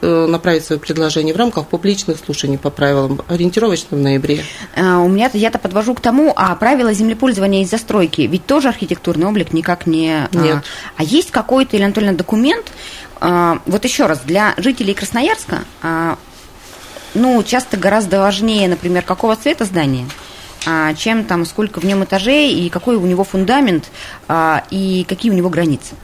э, 0.00 0.26
направить 0.26 0.64
свои 0.64 0.78
предложения 0.78 1.34
в 1.34 1.36
рамках 1.36 1.66
публичных 1.66 2.16
слушаний 2.24 2.56
по 2.56 2.70
правилам 2.70 3.20
ориентировочно 3.28 3.98
в 3.98 4.00
ноябре. 4.00 4.42
А, 4.74 5.00
у 5.00 5.08
меня 5.08 5.30
я-то 5.34 5.58
подвожу 5.58 5.94
к 5.94 6.00
тому, 6.00 6.32
а 6.34 6.54
правила 6.56 6.94
землепользования 6.94 7.64
из 7.64 7.70
застройки, 7.70 8.22
ведь 8.22 8.46
тоже 8.46 8.68
архитектурный 8.68 9.26
облик 9.26 9.52
никак 9.52 9.86
не... 9.86 10.26
Нет. 10.32 10.56
А, 10.56 10.62
а 10.96 11.02
есть 11.02 11.30
какой-то, 11.30 11.76
или 11.76 11.84
Анатольевна, 11.84 12.16
документ, 12.16 12.72
а, 13.20 13.60
вот 13.66 13.84
еще 13.84 14.06
раз, 14.06 14.20
для 14.20 14.54
жителей 14.56 14.94
Красноярска 14.94 15.64
ну, 17.16 17.42
часто 17.42 17.76
гораздо 17.76 18.20
важнее, 18.20 18.68
например, 18.68 19.02
какого 19.02 19.36
цвета 19.36 19.64
здание, 19.64 20.06
а, 20.66 20.94
чем 20.94 21.24
там 21.24 21.44
сколько 21.46 21.80
в 21.80 21.84
нем 21.84 22.04
этажей 22.04 22.52
и 22.52 22.68
какой 22.68 22.96
у 22.96 23.06
него 23.06 23.24
фундамент 23.24 23.90
а, 24.28 24.64
и 24.70 25.04
какие 25.08 25.32
у 25.32 25.34
него 25.34 25.48
границы. 25.48 25.94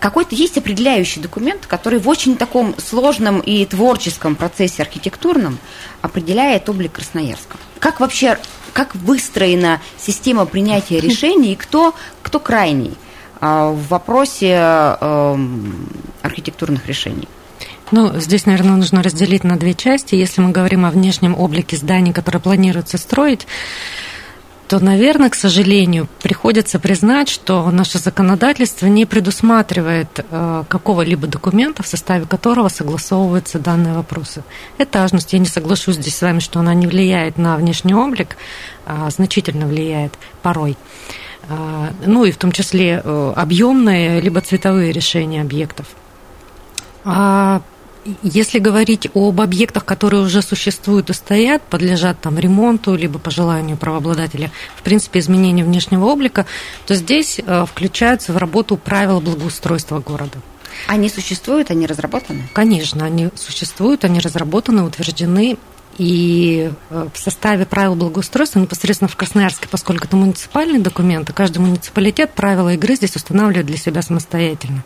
Какой-то 0.00 0.34
есть 0.34 0.56
определяющий 0.56 1.20
документ, 1.20 1.66
который 1.66 1.98
в 1.98 2.08
очень 2.08 2.36
таком 2.36 2.74
сложном 2.78 3.40
и 3.40 3.64
творческом 3.64 4.36
процессе 4.36 4.82
архитектурном 4.82 5.58
определяет 6.02 6.68
облик 6.68 6.92
Красноярска. 6.92 7.56
Как 7.80 7.98
вообще, 7.98 8.38
как 8.72 8.94
выстроена 8.94 9.80
система 9.98 10.46
принятия 10.46 11.00
решений 11.00 11.52
и 11.52 11.56
кто, 11.56 11.94
кто 12.22 12.38
крайний 12.38 12.94
а, 13.40 13.70
в 13.70 13.88
вопросе 13.88 14.56
архитектурных 16.22 16.86
решений? 16.86 17.28
Ну, 17.90 18.18
здесь, 18.20 18.44
наверное, 18.44 18.76
нужно 18.76 19.02
разделить 19.02 19.44
на 19.44 19.56
две 19.56 19.74
части. 19.74 20.14
Если 20.14 20.40
мы 20.40 20.50
говорим 20.50 20.84
о 20.84 20.90
внешнем 20.90 21.34
облике 21.38 21.76
зданий, 21.76 22.12
которые 22.12 22.42
планируется 22.42 22.98
строить, 22.98 23.46
то, 24.68 24.78
наверное, 24.80 25.30
к 25.30 25.34
сожалению, 25.34 26.06
приходится 26.22 26.78
признать, 26.78 27.30
что 27.30 27.70
наше 27.70 27.98
законодательство 27.98 28.86
не 28.86 29.06
предусматривает 29.06 30.08
э, 30.30 30.64
какого-либо 30.68 31.26
документа, 31.26 31.82
в 31.82 31.86
составе 31.86 32.26
которого 32.26 32.68
согласовываются 32.68 33.58
данные 33.58 33.94
вопросы. 33.94 34.42
Этажность, 34.76 35.32
я 35.32 35.38
не 35.38 35.46
соглашусь 35.46 35.96
здесь 35.96 36.16
с 36.16 36.22
вами, 36.22 36.40
что 36.40 36.60
она 36.60 36.74
не 36.74 36.86
влияет 36.86 37.38
на 37.38 37.56
внешний 37.56 37.94
облик, 37.94 38.36
а 38.84 39.08
значительно 39.08 39.66
влияет 39.66 40.12
порой. 40.42 40.76
А, 41.48 41.90
ну 42.04 42.26
и 42.26 42.30
в 42.30 42.36
том 42.36 42.52
числе 42.52 43.00
э, 43.02 43.32
объемные 43.34 44.20
либо 44.20 44.42
цветовые 44.42 44.92
решения 44.92 45.40
объектов. 45.40 45.86
А 47.04 47.62
если 48.22 48.58
говорить 48.58 49.08
об 49.14 49.40
объектах, 49.40 49.84
которые 49.84 50.22
уже 50.22 50.42
существуют 50.42 51.10
и 51.10 51.12
стоят, 51.12 51.62
подлежат 51.62 52.20
там 52.20 52.38
ремонту, 52.38 52.94
либо 52.94 53.18
по 53.18 53.30
желанию 53.30 53.76
правообладателя, 53.76 54.50
в 54.76 54.82
принципе, 54.82 55.20
изменению 55.20 55.66
внешнего 55.66 56.06
облика, 56.06 56.46
то 56.86 56.94
здесь 56.94 57.40
э, 57.44 57.66
включаются 57.66 58.32
в 58.32 58.36
работу 58.36 58.76
правила 58.76 59.20
благоустройства 59.20 60.00
города. 60.00 60.38
Они 60.86 61.08
существуют, 61.08 61.70
они 61.70 61.86
разработаны? 61.86 62.48
Конечно, 62.52 63.04
они 63.04 63.30
существуют, 63.34 64.04
они 64.04 64.20
разработаны, 64.20 64.82
утверждены. 64.82 65.56
И 65.96 66.70
э, 66.90 67.08
в 67.12 67.18
составе 67.18 67.66
правил 67.66 67.96
благоустройства 67.96 68.60
непосредственно 68.60 69.08
в 69.08 69.16
Красноярске, 69.16 69.66
поскольку 69.68 70.04
это 70.04 70.16
муниципальные 70.16 70.80
документы, 70.80 71.32
каждый 71.32 71.58
муниципалитет 71.58 72.32
правила 72.34 72.72
игры 72.74 72.94
здесь 72.94 73.16
устанавливает 73.16 73.66
для 73.66 73.76
себя 73.76 74.00
самостоятельно. 74.02 74.84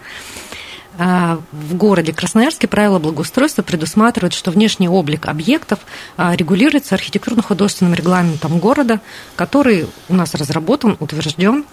А, 0.98 1.40
в 1.52 1.74
городе 1.74 2.12
Красноярске 2.12 2.68
правила 2.68 2.98
благоустройства 2.98 3.62
предусматривают, 3.62 4.34
что 4.34 4.50
внешний 4.50 4.88
облик 4.88 5.26
объектов 5.26 5.78
а, 6.16 6.36
регулируется 6.36 6.94
архитектурно-художественным 6.94 7.94
регламентом 7.94 8.58
города, 8.58 9.00
который 9.34 9.86
у 10.08 10.14
нас 10.14 10.34
разработан, 10.34 10.96
утвержден. 11.00 11.64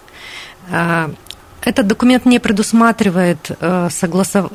А, 0.72 1.12
этот 1.62 1.88
документ 1.88 2.26
не 2.26 2.40
предусматривает 2.40 3.52
согласов 3.90 4.50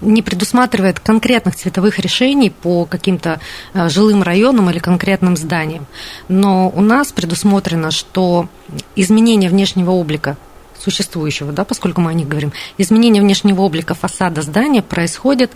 не 0.00 0.22
предусматривает 0.22 0.98
конкретных 0.98 1.54
цветовых 1.54 2.00
решений 2.00 2.50
по 2.50 2.84
каким-то 2.84 3.40
жилым 3.74 4.22
районам 4.24 4.70
или 4.70 4.78
конкретным 4.78 5.36
зданиям. 5.36 5.86
Но 6.28 6.68
у 6.68 6.80
нас 6.80 7.12
предусмотрено, 7.12 7.90
что 7.90 8.48
изменение 8.96 9.50
внешнего 9.50 9.90
облика 9.92 10.36
существующего, 10.80 11.52
да, 11.52 11.64
поскольку 11.64 12.00
мы 12.00 12.10
о 12.10 12.14
них 12.14 12.28
говорим, 12.28 12.52
изменение 12.78 13.22
внешнего 13.22 13.62
облика 13.62 13.94
фасада 13.94 14.42
здания 14.42 14.82
происходит 14.82 15.50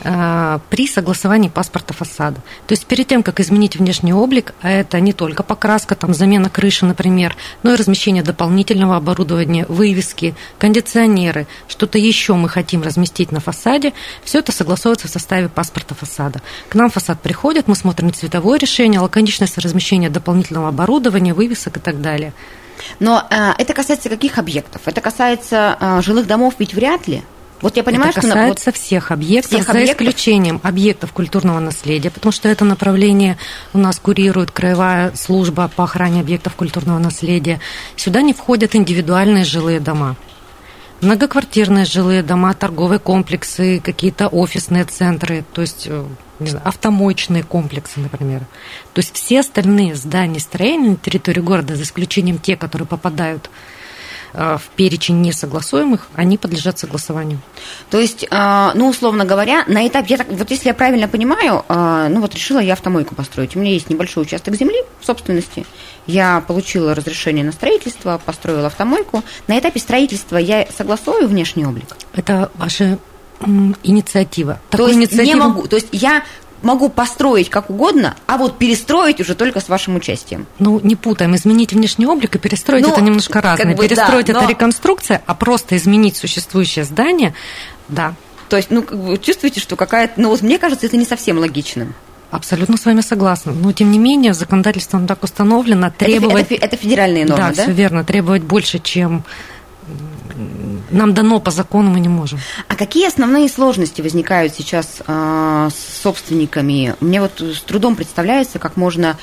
э, 0.00 0.58
при 0.70 0.86
согласовании 0.86 1.48
паспорта 1.48 1.94
фасада. 1.94 2.40
То 2.66 2.72
есть 2.72 2.86
перед 2.86 3.06
тем, 3.06 3.22
как 3.22 3.40
изменить 3.40 3.76
внешний 3.76 4.12
облик, 4.12 4.54
а 4.62 4.70
это 4.70 5.00
не 5.00 5.12
только 5.12 5.42
покраска, 5.42 5.94
там, 5.94 6.14
замена 6.14 6.50
крыши, 6.50 6.86
например, 6.86 7.36
но 7.62 7.72
и 7.72 7.76
размещение 7.76 8.22
дополнительного 8.22 8.96
оборудования, 8.96 9.66
вывески, 9.68 10.34
кондиционеры, 10.58 11.46
что-то 11.68 11.98
еще 11.98 12.34
мы 12.34 12.48
хотим 12.48 12.82
разместить 12.82 13.32
на 13.32 13.40
фасаде, 13.40 13.92
все 14.24 14.38
это 14.38 14.52
согласовывается 14.52 15.08
в 15.08 15.10
составе 15.10 15.48
паспорта 15.48 15.94
фасада. 15.94 16.40
К 16.68 16.74
нам 16.74 16.90
фасад 16.90 17.20
приходит, 17.20 17.68
мы 17.68 17.74
смотрим 17.74 18.12
цветовое 18.12 18.58
решение, 18.58 19.00
лаконичность 19.00 19.58
размещения 19.58 20.10
дополнительного 20.10 20.68
оборудования, 20.68 21.34
вывесок 21.34 21.76
и 21.76 21.80
так 21.80 22.00
далее. 22.00 22.32
Но 23.00 23.26
э, 23.30 23.52
это 23.58 23.74
касается 23.74 24.08
каких 24.08 24.38
объектов? 24.38 24.82
Это 24.86 25.00
касается 25.00 25.76
э, 25.80 26.02
жилых 26.02 26.26
домов 26.26 26.54
ведь 26.58 26.74
вряд 26.74 27.06
ли. 27.08 27.22
Вот 27.60 27.76
я 27.76 27.84
понимаю, 27.84 28.10
это 28.10 28.20
что 28.20 28.28
касается 28.28 28.70
вот 28.70 28.76
всех 28.76 29.12
объектов, 29.12 29.52
всех 29.52 29.66
за 29.66 29.72
объектов? 29.72 30.00
исключением 30.00 30.60
объектов 30.64 31.12
культурного 31.12 31.60
наследия, 31.60 32.10
потому 32.10 32.32
что 32.32 32.48
это 32.48 32.64
направление 32.64 33.38
у 33.72 33.78
нас 33.78 34.00
курирует 34.00 34.50
краевая 34.50 35.14
служба 35.14 35.70
по 35.74 35.84
охране 35.84 36.20
объектов 36.20 36.56
культурного 36.56 36.98
наследия. 36.98 37.60
Сюда 37.94 38.20
не 38.22 38.32
входят 38.32 38.74
индивидуальные 38.74 39.44
жилые 39.44 39.78
дома 39.78 40.16
многоквартирные 41.02 41.84
жилые 41.84 42.22
дома, 42.22 42.54
торговые 42.54 42.98
комплексы, 42.98 43.80
какие-то 43.84 44.28
офисные 44.28 44.84
центры, 44.84 45.44
то 45.52 45.60
есть 45.60 45.86
э, 45.88 46.04
не 46.42 46.50
знаю, 46.50 46.66
автомоечные 46.66 47.42
комплексы, 47.42 48.00
например. 48.00 48.40
То 48.92 49.00
есть 49.00 49.14
все 49.14 49.40
остальные 49.40 49.94
здания 49.94 50.40
строения 50.40 50.90
на 50.90 50.96
территории 50.96 51.40
города, 51.40 51.76
за 51.76 51.82
исключением 51.82 52.38
те, 52.38 52.56
которые 52.56 52.86
попадают 52.86 53.50
э, 54.34 54.58
в 54.58 54.68
перечень 54.76 55.20
несогласуемых, 55.20 56.08
они 56.14 56.38
подлежат 56.38 56.78
согласованию. 56.78 57.40
То 57.90 57.98
есть, 57.98 58.26
э, 58.30 58.70
ну, 58.74 58.88
условно 58.88 59.24
говоря, 59.24 59.64
на 59.66 59.86
этапе, 59.86 60.08
я 60.10 60.16
так, 60.18 60.28
вот 60.28 60.50
если 60.50 60.68
я 60.68 60.74
правильно 60.74 61.08
понимаю, 61.08 61.64
ну 61.68 62.20
вот 62.20 62.34
решила 62.34 62.58
я 62.58 62.74
автомойку 62.74 63.14
построить. 63.14 63.56
У 63.56 63.58
меня 63.58 63.72
есть 63.72 63.90
небольшой 63.90 64.24
участок 64.24 64.54
земли 64.56 64.76
в 65.00 65.06
собственности, 65.06 65.64
я 66.06 66.42
получила 66.46 66.94
разрешение 66.94 67.44
на 67.44 67.52
строительство, 67.52 68.20
построила 68.24 68.66
автомойку. 68.66 69.22
На 69.46 69.58
этапе 69.58 69.78
строительства 69.78 70.36
я 70.36 70.66
согласую 70.76 71.28
внешний 71.28 71.64
облик? 71.64 71.96
Это 72.12 72.50
ваша 72.54 72.98
инициатива. 73.82 74.60
Такой 74.70 74.86
то 74.86 74.92
есть 74.92 74.98
инициативу... 75.00 75.26
не 75.26 75.34
могу. 75.34 75.66
То 75.66 75.76
есть 75.76 75.88
я 75.92 76.22
могу 76.62 76.88
построить 76.88 77.50
как 77.50 77.70
угодно, 77.70 78.14
а 78.26 78.38
вот 78.38 78.58
перестроить 78.58 79.20
уже 79.20 79.34
только 79.34 79.60
с 79.60 79.68
вашим 79.68 79.96
участием. 79.96 80.46
Ну, 80.58 80.80
не 80.82 80.96
путаем. 80.96 81.34
Изменить 81.34 81.72
внешний 81.72 82.06
облик 82.06 82.36
и 82.36 82.38
перестроить 82.38 82.84
Ну, 82.86 82.92
это 82.92 83.00
немножко 83.00 83.32
как 83.34 83.44
разное. 83.44 83.74
бы 83.74 83.82
да, 83.82 83.88
перестроить 83.88 84.28
но- 84.28 84.38
это 84.38 84.48
реконструкция, 84.48 85.22
а 85.26 85.34
просто 85.34 85.76
изменить 85.76 86.16
существующее 86.16 86.84
здание, 86.84 87.34
да. 87.88 88.14
То 88.48 88.56
есть, 88.56 88.70
ну, 88.70 88.82
как 88.82 88.98
бы 88.98 89.18
чувствуете, 89.18 89.60
что 89.60 89.76
какая-то... 89.76 90.20
Ну, 90.20 90.28
вот 90.28 90.42
мне 90.42 90.58
кажется, 90.58 90.86
это 90.86 90.96
не 90.96 91.04
совсем 91.06 91.38
логичным. 91.38 91.94
Абсолютно 92.30 92.76
с 92.76 92.84
вами 92.84 93.00
согласна. 93.00 93.52
Но, 93.52 93.72
тем 93.72 93.90
не 93.90 93.98
менее, 93.98 94.32
законодательством 94.32 95.06
так 95.06 95.22
установлено 95.24 95.88
Это 95.88 96.04
требовать... 96.04 96.44
Это, 96.44 96.54
фе- 96.54 96.58
это 96.58 96.76
федеральные 96.76 97.24
нормы, 97.26 97.48
да? 97.48 97.54
да, 97.54 97.62
все 97.64 97.72
верно. 97.72 98.04
Требовать 98.04 98.42
больше, 98.42 98.78
чем 98.78 99.24
нам 100.92 101.14
дано 101.14 101.40
по 101.40 101.50
закону, 101.50 101.90
мы 101.90 102.00
не 102.00 102.08
можем. 102.08 102.38
А 102.68 102.76
какие 102.76 103.06
основные 103.06 103.48
сложности 103.48 104.00
возникают 104.00 104.54
сейчас 104.54 105.02
а, 105.06 105.68
с 105.70 106.02
собственниками? 106.02 106.94
Мне 107.00 107.20
вот 107.20 107.40
с 107.40 107.60
трудом 107.62 107.96
представляется, 107.96 108.58
как 108.58 108.76
можно 108.76 109.18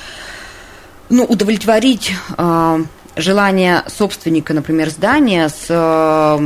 ну, 1.08 1.24
удовлетворить 1.24 2.12
а, 2.36 2.80
желание 3.16 3.82
собственника, 3.88 4.54
например, 4.54 4.90
здания 4.90 5.48
с, 5.48 5.66
а, 5.68 6.38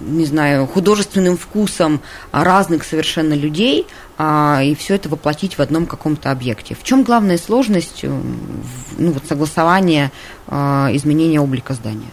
не 0.00 0.24
знаю, 0.24 0.66
художественным 0.66 1.36
вкусом 1.36 2.00
разных 2.32 2.84
совершенно 2.84 3.34
людей, 3.34 3.86
а, 4.16 4.60
и 4.62 4.74
все 4.74 4.94
это 4.94 5.08
воплотить 5.08 5.58
в 5.58 5.62
одном 5.62 5.86
каком-то 5.86 6.30
объекте. 6.30 6.74
В 6.74 6.82
чем 6.82 7.04
главная 7.04 7.38
сложность 7.38 8.02
ну, 8.02 9.12
вот, 9.12 9.22
согласования 9.28 10.10
а, 10.46 10.88
изменения 10.92 11.40
облика 11.40 11.74
здания? 11.74 12.10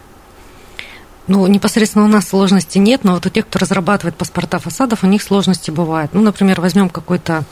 Ну, 1.28 1.46
непосредственно 1.46 2.04
у 2.04 2.08
нас 2.08 2.28
сложностей 2.28 2.80
нет, 2.80 3.02
но 3.02 3.14
вот 3.14 3.26
у 3.26 3.30
тех, 3.30 3.46
кто 3.46 3.58
разрабатывает 3.58 4.16
паспорта 4.16 4.58
фасадов, 4.58 5.02
у 5.02 5.06
них 5.06 5.22
сложности 5.22 5.70
бывают. 5.70 6.14
Ну, 6.14 6.20
например, 6.22 6.60
возьмем 6.60 6.88
какой-то 6.88 7.44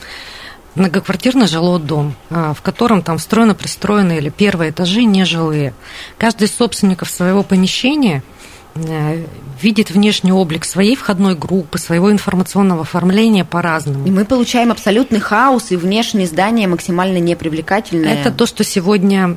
многоквартирный 0.75 1.47
жилой 1.47 1.81
дом, 1.81 2.15
а, 2.31 2.55
в 2.55 2.63
котором 2.63 3.03
там 3.03 3.19
встроено-пристроены 3.19 4.19
или 4.19 4.29
первые 4.29 4.71
этажи 4.71 5.05
нежилые. 5.05 5.75
Каждый 6.19 6.45
из 6.45 6.55
собственников 6.55 7.11
своего 7.11 7.43
помещения 7.43 8.23
э, 8.75 9.25
видит 9.61 9.91
внешний 9.91 10.33
облик 10.33 10.65
своей 10.65 10.97
входной 10.97 11.37
группы, 11.37 11.79
своего 11.79 12.11
информационного 12.11 12.83
оформления 12.83 13.45
по-разному. 13.45 14.07
И 14.07 14.11
мы 14.11 14.25
получаем 14.25 14.73
абсолютный 14.73 15.21
хаос, 15.21 15.71
и 15.71 15.77
внешнее 15.77 16.27
здание 16.27 16.67
максимально 16.67 17.19
непривлекательное. 17.19 18.15
Это 18.15 18.33
то, 18.33 18.47
что 18.47 18.65
сегодня 18.65 19.37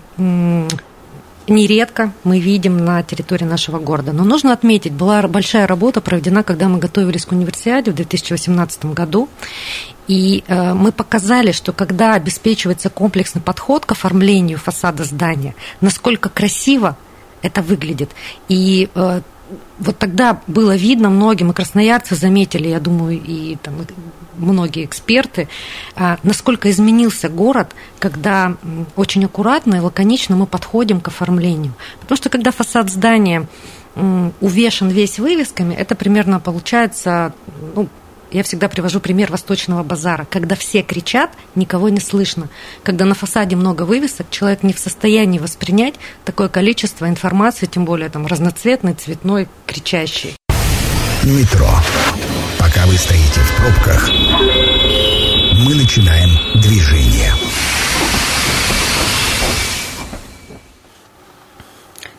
нередко 1.47 2.11
мы 2.23 2.39
видим 2.39 2.77
на 2.77 3.03
территории 3.03 3.45
нашего 3.45 3.79
города. 3.79 4.13
Но 4.13 4.23
нужно 4.23 4.53
отметить, 4.53 4.93
была 4.93 5.21
большая 5.27 5.67
работа 5.67 6.01
проведена, 6.01 6.43
когда 6.43 6.67
мы 6.67 6.79
готовились 6.79 7.25
к 7.25 7.31
универсиаде 7.31 7.91
в 7.91 7.95
2018 7.95 8.85
году. 8.85 9.29
И 10.07 10.43
э, 10.47 10.73
мы 10.73 10.91
показали, 10.91 11.51
что 11.51 11.73
когда 11.73 12.13
обеспечивается 12.13 12.89
комплексный 12.89 13.41
подход 13.41 13.85
к 13.85 13.91
оформлению 13.91 14.57
фасада 14.57 15.03
здания, 15.03 15.55
насколько 15.81 16.29
красиво 16.29 16.97
это 17.41 17.61
выглядит. 17.61 18.11
И 18.47 18.89
э, 18.95 19.21
вот 19.79 19.97
тогда 19.97 20.41
было 20.47 20.75
видно 20.75 21.09
многим, 21.09 21.51
и 21.51 21.53
красноярцы 21.53 22.15
заметили, 22.15 22.67
я 22.67 22.79
думаю, 22.79 23.21
и 23.23 23.57
там, 23.61 23.75
многие 24.37 24.85
эксперты, 24.85 25.47
а, 25.95 26.17
насколько 26.23 26.69
изменился 26.69 27.29
город, 27.29 27.73
когда 27.99 28.55
очень 28.95 29.25
аккуратно 29.25 29.75
и 29.75 29.79
лаконично 29.79 30.35
мы 30.35 30.45
подходим 30.45 31.01
к 31.01 31.07
оформлению. 31.07 31.73
Потому 32.01 32.17
что 32.17 32.29
когда 32.29 32.51
фасад 32.51 32.89
здания 32.89 33.47
увешан 34.41 34.89
весь 34.89 35.17
вывесками, 35.17 35.73
это 35.73 35.95
примерно 35.95 36.39
получается, 36.39 37.33
ну, 37.75 37.87
я 38.31 38.43
всегда 38.43 38.67
привожу 38.67 38.99
пример 38.99 39.31
Восточного 39.31 39.83
базара. 39.83 40.27
Когда 40.29 40.55
все 40.55 40.81
кричат, 40.81 41.31
никого 41.55 41.89
не 41.89 41.99
слышно. 41.99 42.49
Когда 42.83 43.05
на 43.05 43.15
фасаде 43.15 43.55
много 43.55 43.83
вывесок, 43.83 44.29
человек 44.29 44.63
не 44.63 44.73
в 44.73 44.79
состоянии 44.79 45.39
воспринять 45.39 45.95
такое 46.25 46.49
количество 46.49 47.07
информации, 47.07 47.65
тем 47.65 47.85
более 47.85 48.09
там 48.09 48.25
разноцветной, 48.25 48.93
цветной, 48.93 49.47
кричащей. 49.65 50.35
Метро. 51.23 51.69
Пока 52.57 52.85
вы 52.85 52.97
стоите 52.97 53.39
в 53.39 53.55
пробках, 53.55 54.09
мы 55.59 55.75
начинаем 55.75 56.29
движение. 56.61 57.33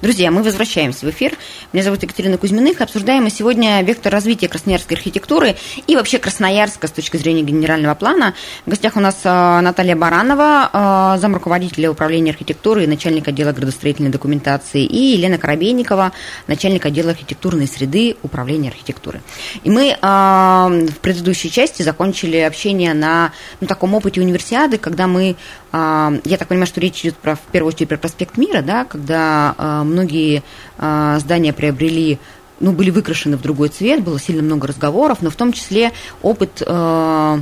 Друзья, 0.00 0.30
мы 0.30 0.44
возвращаемся 0.44 1.06
в 1.06 1.10
эфир. 1.10 1.36
Меня 1.72 1.82
зовут 1.82 2.04
Екатерина 2.04 2.38
Кузьминых. 2.38 2.80
Обсуждаем 2.80 3.24
мы 3.24 3.30
сегодня 3.30 3.82
вектор 3.82 4.12
развития 4.12 4.46
красноярской 4.46 4.96
архитектуры 4.96 5.56
и 5.88 5.96
вообще 5.96 6.18
Красноярска 6.18 6.86
с 6.86 6.92
точки 6.92 7.16
зрения 7.16 7.42
генерального 7.42 7.96
плана. 7.96 8.34
В 8.64 8.70
гостях 8.70 8.96
у 8.96 9.00
нас 9.00 9.16
э, 9.24 9.60
Наталья 9.60 9.96
Баранова, 9.96 11.16
э, 11.16 11.20
замруководителя 11.20 11.90
управления 11.90 12.30
архитектуры 12.30 12.84
и 12.84 12.86
начальник 12.86 13.26
отдела 13.26 13.50
градостроительной 13.50 14.10
документации, 14.10 14.84
и 14.84 15.16
Елена 15.16 15.36
Коробейникова, 15.36 16.12
начальник 16.46 16.86
отдела 16.86 17.10
архитектурной 17.10 17.66
среды 17.66 18.14
управления 18.22 18.68
архитектуры. 18.68 19.20
И 19.64 19.70
мы 19.70 19.88
э, 19.88 19.96
в 20.00 20.98
предыдущей 21.00 21.50
части 21.50 21.82
закончили 21.82 22.36
общение 22.36 22.94
на 22.94 23.32
ну, 23.60 23.66
таком 23.66 23.94
опыте 23.94 24.20
универсиады, 24.20 24.78
когда 24.78 25.08
мы 25.08 25.34
Я 25.70 26.36
так 26.38 26.48
понимаю, 26.48 26.66
что 26.66 26.80
речь 26.80 27.00
идет 27.00 27.16
про, 27.16 27.34
в 27.34 27.40
первую 27.52 27.74
очередь 27.74 27.90
про 27.90 27.98
проспект 27.98 28.38
Мира, 28.38 28.62
да, 28.62 28.84
когда 28.84 29.54
а, 29.58 29.84
многие 29.84 30.42
а, 30.78 31.18
здания 31.18 31.52
приобрели 31.52 32.18
ну, 32.60 32.72
были 32.72 32.90
выкрашены 32.90 33.36
в 33.36 33.42
другой 33.42 33.68
цвет, 33.68 34.02
было 34.02 34.18
сильно 34.18 34.42
много 34.42 34.66
разговоров, 34.66 35.18
но 35.20 35.30
в 35.30 35.36
том 35.36 35.52
числе 35.52 35.92
опыт 36.22 36.62
а, 36.66 37.38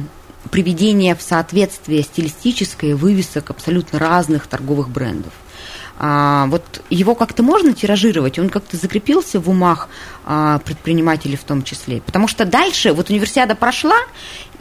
приведения 0.50 1.14
в 1.14 1.22
соответствие 1.22 2.02
стилистическое 2.02 2.96
вывесок 2.96 3.50
абсолютно 3.50 3.98
разных 3.98 4.46
торговых 4.46 4.88
брендов. 4.88 5.32
А, 5.98 6.46
вот 6.46 6.82
его 6.90 7.14
как-то 7.14 7.42
можно 7.42 7.72
тиражировать, 7.72 8.38
он 8.38 8.48
как-то 8.48 8.76
закрепился 8.76 9.40
в 9.40 9.48
умах 9.48 9.88
а, 10.24 10.58
предпринимателей 10.58 11.36
в 11.36 11.44
том 11.44 11.62
числе. 11.62 12.00
Потому 12.00 12.28
что 12.28 12.44
дальше, 12.44 12.92
вот 12.92 13.10
универсиада 13.10 13.54
прошла, 13.54 13.96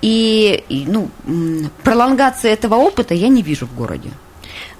и, 0.01 0.63
и, 0.69 0.85
ну, 0.87 1.09
м, 1.25 1.69
пролонгация 1.83 2.53
этого 2.53 2.75
опыта 2.75 3.13
я 3.13 3.27
не 3.27 3.41
вижу 3.41 3.65
в 3.65 3.75
городе. 3.75 4.11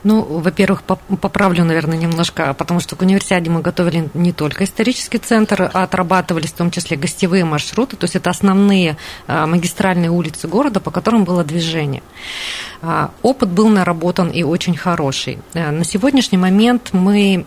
Ну, 0.05 0.21
во-первых, 0.21 0.83
поп- 0.83 1.01
поправлю, 1.19 1.65
наверное, 1.65 1.97
немножко, 1.97 2.53
потому 2.53 2.79
что 2.79 2.95
к 2.95 3.01
универсиаде 3.01 3.49
мы 3.49 3.61
готовили 3.61 4.07
не 4.13 4.33
только 4.33 4.63
исторический 4.63 5.17
центр, 5.17 5.71
а 5.73 5.81
отрабатывались 5.81 6.51
в 6.51 6.55
том 6.55 6.69
числе 6.69 6.95
гостевые 6.95 7.43
маршруты, 7.43 7.95
то 7.97 8.03
есть 8.03 8.15
это 8.15 8.29
основные 8.29 8.97
а, 9.25 9.47
магистральные 9.47 10.11
улицы 10.11 10.47
города, 10.47 10.79
по 10.79 10.91
которым 10.91 11.23
было 11.23 11.43
движение. 11.43 12.03
А, 12.83 13.09
Опыт 13.23 13.49
был 13.49 13.67
наработан 13.67 14.29
и 14.29 14.43
очень 14.43 14.77
хороший. 14.77 15.39
А, 15.55 15.71
На 15.71 15.83
сегодняшний 15.83 16.37
момент 16.37 16.89
мы 16.93 17.43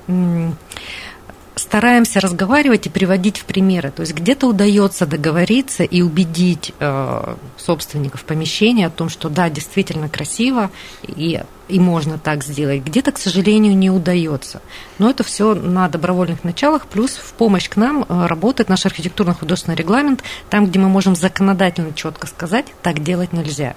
стараемся 1.59 2.21
разговаривать 2.21 2.87
и 2.87 2.91
приводить 2.91 3.39
в 3.39 3.45
примеры. 3.45 3.91
То 3.91 4.03
есть 4.03 4.15
где-то 4.15 4.47
удается 4.47 5.07
договориться 5.07 5.85
и 5.85 6.03
убедить 6.03 6.73
э, 6.79 7.35
собственников 7.57 8.25
помещения 8.25 8.87
о 8.87 8.91
том, 8.91 9.09
что 9.09 9.29
да, 9.29 9.51
действительно 9.51 10.09
красиво 10.09 10.71
и, 11.03 11.43
и 11.69 11.81
можно 11.81 12.19
так 12.19 12.45
сделать. 12.45 12.83
Где-то, 12.83 13.13
к 13.13 13.19
сожалению, 13.19 13.77
не 13.77 13.91
удается. 13.91 14.63
Но 14.99 15.11
это 15.11 15.25
все 15.25 15.55
на 15.55 15.89
добровольных 15.89 16.45
началах. 16.45 16.87
Плюс 16.87 17.17
в 17.17 17.33
помощь 17.35 17.69
к 17.69 17.77
нам 17.77 18.05
э, 18.09 18.27
работает 18.27 18.69
наш 18.69 18.87
архитектурно-художественный 18.87 19.77
регламент, 19.77 20.23
там, 20.51 20.67
где 20.67 20.79
мы 20.79 20.89
можем 20.89 21.15
законодательно 21.15 21.93
четко 21.95 22.27
сказать, 22.27 22.67
так 22.83 23.03
делать 23.03 23.33
нельзя. 23.33 23.75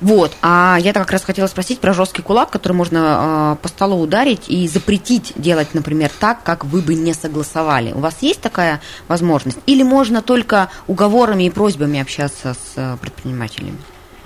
Вот, 0.00 0.32
а 0.42 0.78
я 0.80 0.92
как 0.92 1.10
раз 1.10 1.24
хотела 1.24 1.46
спросить 1.46 1.80
про 1.80 1.92
жесткий 1.92 2.22
кулак, 2.22 2.50
который 2.50 2.72
можно 2.72 3.56
э, 3.58 3.62
по 3.62 3.68
столу 3.68 4.00
ударить 4.00 4.48
и 4.48 4.66
запретить 4.68 5.32
делать, 5.36 5.74
например, 5.74 6.10
так, 6.18 6.42
как 6.42 6.64
вы 6.64 6.80
бы 6.80 6.94
не 6.94 7.14
согласовали. 7.14 7.92
У 7.92 8.00
вас 8.00 8.16
есть 8.20 8.40
такая 8.40 8.80
возможность? 9.08 9.58
Или 9.66 9.82
можно 9.82 10.22
только 10.22 10.68
уговорами 10.86 11.44
и 11.44 11.50
просьбами 11.50 12.00
общаться 12.00 12.54
с 12.54 12.72
э, 12.76 12.96
предпринимателями? 13.00 13.78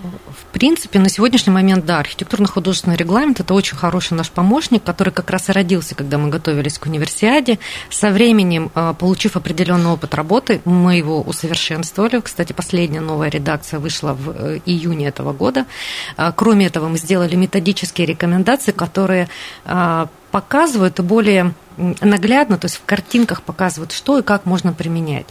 В 0.03 0.53
принципе, 0.53 0.99
на 0.99 1.09
сегодняшний 1.09 1.53
момент, 1.53 1.85
да, 1.85 1.99
архитектурно-художественный 1.99 2.97
регламент– 2.97 3.41
это 3.41 3.53
очень 3.53 3.77
хороший 3.77 4.15
наш 4.15 4.31
помощник, 4.31 4.83
который 4.83 5.13
как 5.13 5.31
раз 5.31 5.49
и 5.51 5.53
родился, 5.53 5.95
когда 5.95 6.17
мы 6.17 6.31
готовились 6.31 6.79
к 6.79 6.87
универсиаде. 6.87 7.59
Со 7.91 8.11
временем, 8.11 8.71
э, 8.75 8.95
получив 8.99 9.37
определенный 9.37 9.91
опыт 9.91 10.15
работы, 10.15 10.63
мы 10.65 10.97
его 10.97 11.21
усовершенствовали. 11.21 12.21
Кстати, 12.21 12.53
последняя 12.53 13.01
новая 13.01 13.29
редакция 13.29 13.79
вышла 13.79 14.15
в 14.15 14.31
э, 14.31 14.61
июне 14.65 15.09
этого 15.09 15.33
года. 15.33 15.67
А, 16.17 16.33
Кроме 16.33 16.67
этого, 16.67 16.89
мы 16.89 16.97
сделали 16.97 17.37
методические 17.37 18.07
рекомендации, 18.07 18.73
которые 18.73 19.29
э, 19.67 20.07
показывают 20.31 20.99
и 20.99 21.03
более 21.03 21.55
наглядно, 22.01 22.59
то 22.59 22.67
есть 22.67 22.77
в 22.77 22.85
картинках 22.85 23.43
показывают, 23.43 23.93
что 23.93 24.19
и 24.19 24.23
как 24.23 24.47
можно 24.47 24.73
применять. 24.73 25.27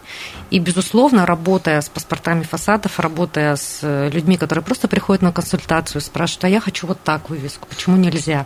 И, 0.49 0.59
безусловно, 0.59 1.25
работая 1.25 1.81
с 1.81 1.89
паспортами 1.89 2.43
фасадов, 2.43 2.99
работая 2.99 3.55
с 3.55 3.79
э, 3.81 4.09
людьми, 4.12 4.38
которые 4.38 4.63
просто 4.63 4.88
приходят 4.88 5.21
на 5.21 5.31
консультацию, 5.31 6.01
спрашивают, 6.01 6.45
а 6.45 6.49
я 6.49 6.59
хочу 6.59 6.88
вот 6.88 6.99
так 7.03 7.29
вывеску, 7.29 7.67
почему 7.67 7.97
нельзя? 7.97 8.45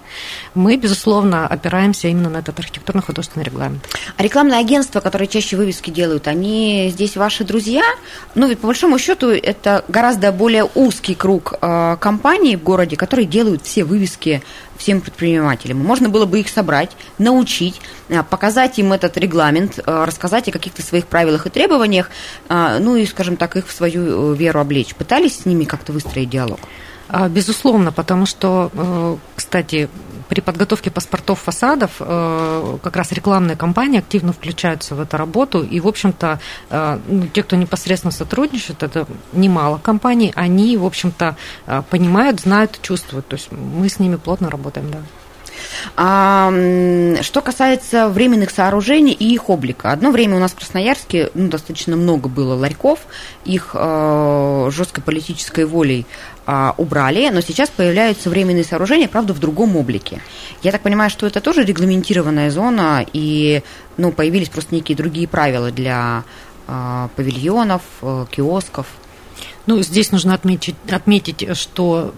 Мы, 0.53 0.75
безусловно, 0.75 1.47
опираемся 1.47 2.07
именно 2.09 2.29
на 2.29 2.37
этот 2.37 2.59
архитектурно-художественный 2.59 3.45
регламент. 3.45 3.87
А 4.17 4.23
рекламные 4.23 4.59
агентства, 4.59 4.99
которые 4.99 5.27
чаще 5.27 5.55
вывески 5.55 5.89
делают, 5.89 6.27
они 6.27 6.89
здесь 6.91 7.15
ваши 7.15 7.43
друзья? 7.43 7.83
Ну, 8.35 8.47
ведь 8.47 8.59
по 8.59 8.67
большому 8.67 8.99
счету 8.99 9.29
это 9.29 9.85
гораздо 9.87 10.31
более 10.31 10.67
узкий 10.75 11.15
круг 11.15 11.53
э, 11.61 11.97
компаний 11.99 12.57
в 12.57 12.63
городе, 12.63 12.97
которые 12.97 13.25
делают 13.25 13.63
все 13.63 13.85
вывески 13.85 14.43
всем 14.83 14.99
предпринимателям. 14.99 15.77
Можно 15.77 16.09
было 16.09 16.25
бы 16.25 16.41
их 16.41 16.49
собрать, 16.49 16.91
научить, 17.17 17.79
а, 18.09 18.21
показать 18.21 18.77
им 18.79 18.91
этот 18.91 19.17
регламент, 19.17 19.79
а, 19.85 20.05
рассказать 20.05 20.49
о 20.49 20.51
каких-то 20.51 20.81
своих 20.81 21.07
правилах 21.07 21.45
и 21.47 21.49
требованиях, 21.49 22.09
а, 22.49 22.79
ну 22.79 22.97
и, 22.97 23.05
скажем 23.05 23.37
так, 23.37 23.55
их 23.55 23.67
в 23.67 23.71
свою 23.71 24.33
э, 24.33 24.35
веру 24.35 24.59
облечь. 24.59 24.93
Пытались 24.93 25.39
с 25.39 25.45
ними 25.45 25.63
как-то 25.63 25.93
выстроить 25.93 26.29
диалог? 26.29 26.59
Безусловно, 27.29 27.91
потому 27.91 28.25
что, 28.25 28.71
э, 28.73 29.17
кстати, 29.35 29.89
при 30.29 30.41
подготовке 30.41 30.89
паспортов 30.89 31.41
фасадов 31.41 31.91
э, 31.99 32.77
как 32.81 32.95
раз 32.95 33.11
рекламные 33.11 33.57
кампании 33.57 33.99
активно 33.99 34.33
включаются 34.33 34.95
в 34.95 35.01
эту 35.01 35.17
работу. 35.17 35.61
И, 35.61 35.79
в 35.79 35.87
общем-то, 35.87 36.39
э, 36.69 36.99
ну, 37.07 37.27
те, 37.27 37.43
кто 37.43 37.55
непосредственно 37.55 38.11
сотрудничает, 38.11 38.83
это 38.83 39.05
немало 39.33 39.77
компаний, 39.77 40.31
они, 40.35 40.77
в 40.77 40.85
общем-то, 40.85 41.35
понимают, 41.89 42.39
знают, 42.39 42.79
чувствуют. 42.81 43.27
То 43.27 43.35
есть 43.35 43.51
мы 43.51 43.89
с 43.89 43.99
ними 43.99 44.15
плотно 44.15 44.49
работаем, 44.49 44.89
да. 44.89 44.99
А, 45.95 46.51
что 47.21 47.41
касается 47.41 48.09
временных 48.09 48.51
сооружений 48.51 49.13
и 49.13 49.33
их 49.33 49.49
облика. 49.49 49.91
Одно 49.91 50.11
время 50.11 50.37
у 50.37 50.39
нас 50.39 50.51
в 50.51 50.55
Красноярске 50.55 51.29
ну, 51.33 51.49
достаточно 51.49 51.95
много 51.95 52.29
было 52.29 52.55
ларьков, 52.55 52.99
их 53.45 53.71
э, 53.73 54.69
жесткой 54.71 55.03
политической 55.03 55.65
волей 55.65 56.05
э, 56.45 56.71
убрали, 56.77 57.29
но 57.29 57.41
сейчас 57.41 57.69
появляются 57.69 58.29
временные 58.29 58.63
сооружения, 58.63 59.07
правда, 59.07 59.33
в 59.33 59.39
другом 59.39 59.75
облике. 59.75 60.21
Я 60.61 60.71
так 60.71 60.81
понимаю, 60.81 61.09
что 61.09 61.27
это 61.27 61.41
тоже 61.41 61.63
регламентированная 61.63 62.49
зона, 62.51 63.05
и 63.13 63.63
ну, 63.97 64.11
появились 64.11 64.49
просто 64.49 64.75
некие 64.75 64.95
другие 64.95 65.27
правила 65.27 65.71
для 65.71 66.23
э, 66.67 67.07
павильонов, 67.15 67.81
э, 68.01 68.25
киосков. 68.31 68.87
Ну, 69.65 69.81
здесь 69.81 70.11
нужно 70.11 70.33
отметить, 70.33 70.75
отметить 70.89 71.55
что 71.57 72.13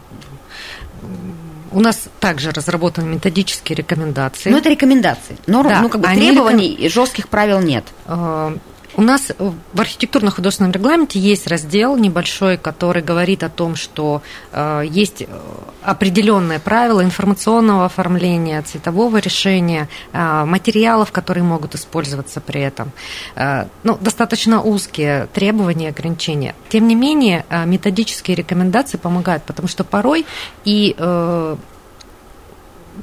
у 1.71 1.79
нас 1.81 2.07
также 2.19 2.51
разработаны 2.51 3.15
методические 3.15 3.75
рекомендации. 3.75 4.49
Ну, 4.49 4.57
это 4.57 4.69
рекомендации. 4.69 5.37
Норм, 5.45 5.69
да, 5.69 5.81
ну, 5.81 5.89
как 5.89 6.01
бы 6.01 6.07
требований, 6.07 6.69
реком... 6.69 6.89
жестких 6.89 7.27
правил 7.27 7.59
нет. 7.59 7.83
У 8.97 9.01
нас 9.01 9.31
в 9.37 9.81
архитектурно-художественном 9.81 10.71
регламенте 10.71 11.19
есть 11.19 11.47
раздел 11.47 11.97
небольшой, 11.97 12.57
который 12.57 13.03
говорит 13.03 13.43
о 13.43 13.49
том, 13.49 13.75
что 13.75 14.21
э, 14.53 14.83
есть 14.89 15.23
определенные 15.83 16.59
правила 16.59 17.03
информационного 17.03 17.85
оформления, 17.85 18.61
цветового 18.61 19.17
решения, 19.17 19.89
э, 20.13 20.45
материалов, 20.45 21.11
которые 21.11 21.43
могут 21.43 21.75
использоваться 21.75 22.39
при 22.39 22.61
этом. 22.61 22.91
Э, 23.35 23.65
ну, 23.83 23.97
достаточно 23.99 24.61
узкие 24.61 25.27
требования 25.33 25.87
и 25.87 25.89
ограничения. 25.89 26.55
Тем 26.69 26.87
не 26.87 26.95
менее, 26.95 27.45
методические 27.65 28.35
рекомендации 28.35 28.97
помогают, 28.97 29.43
потому 29.43 29.67
что 29.67 29.83
порой 29.83 30.25
и 30.63 30.95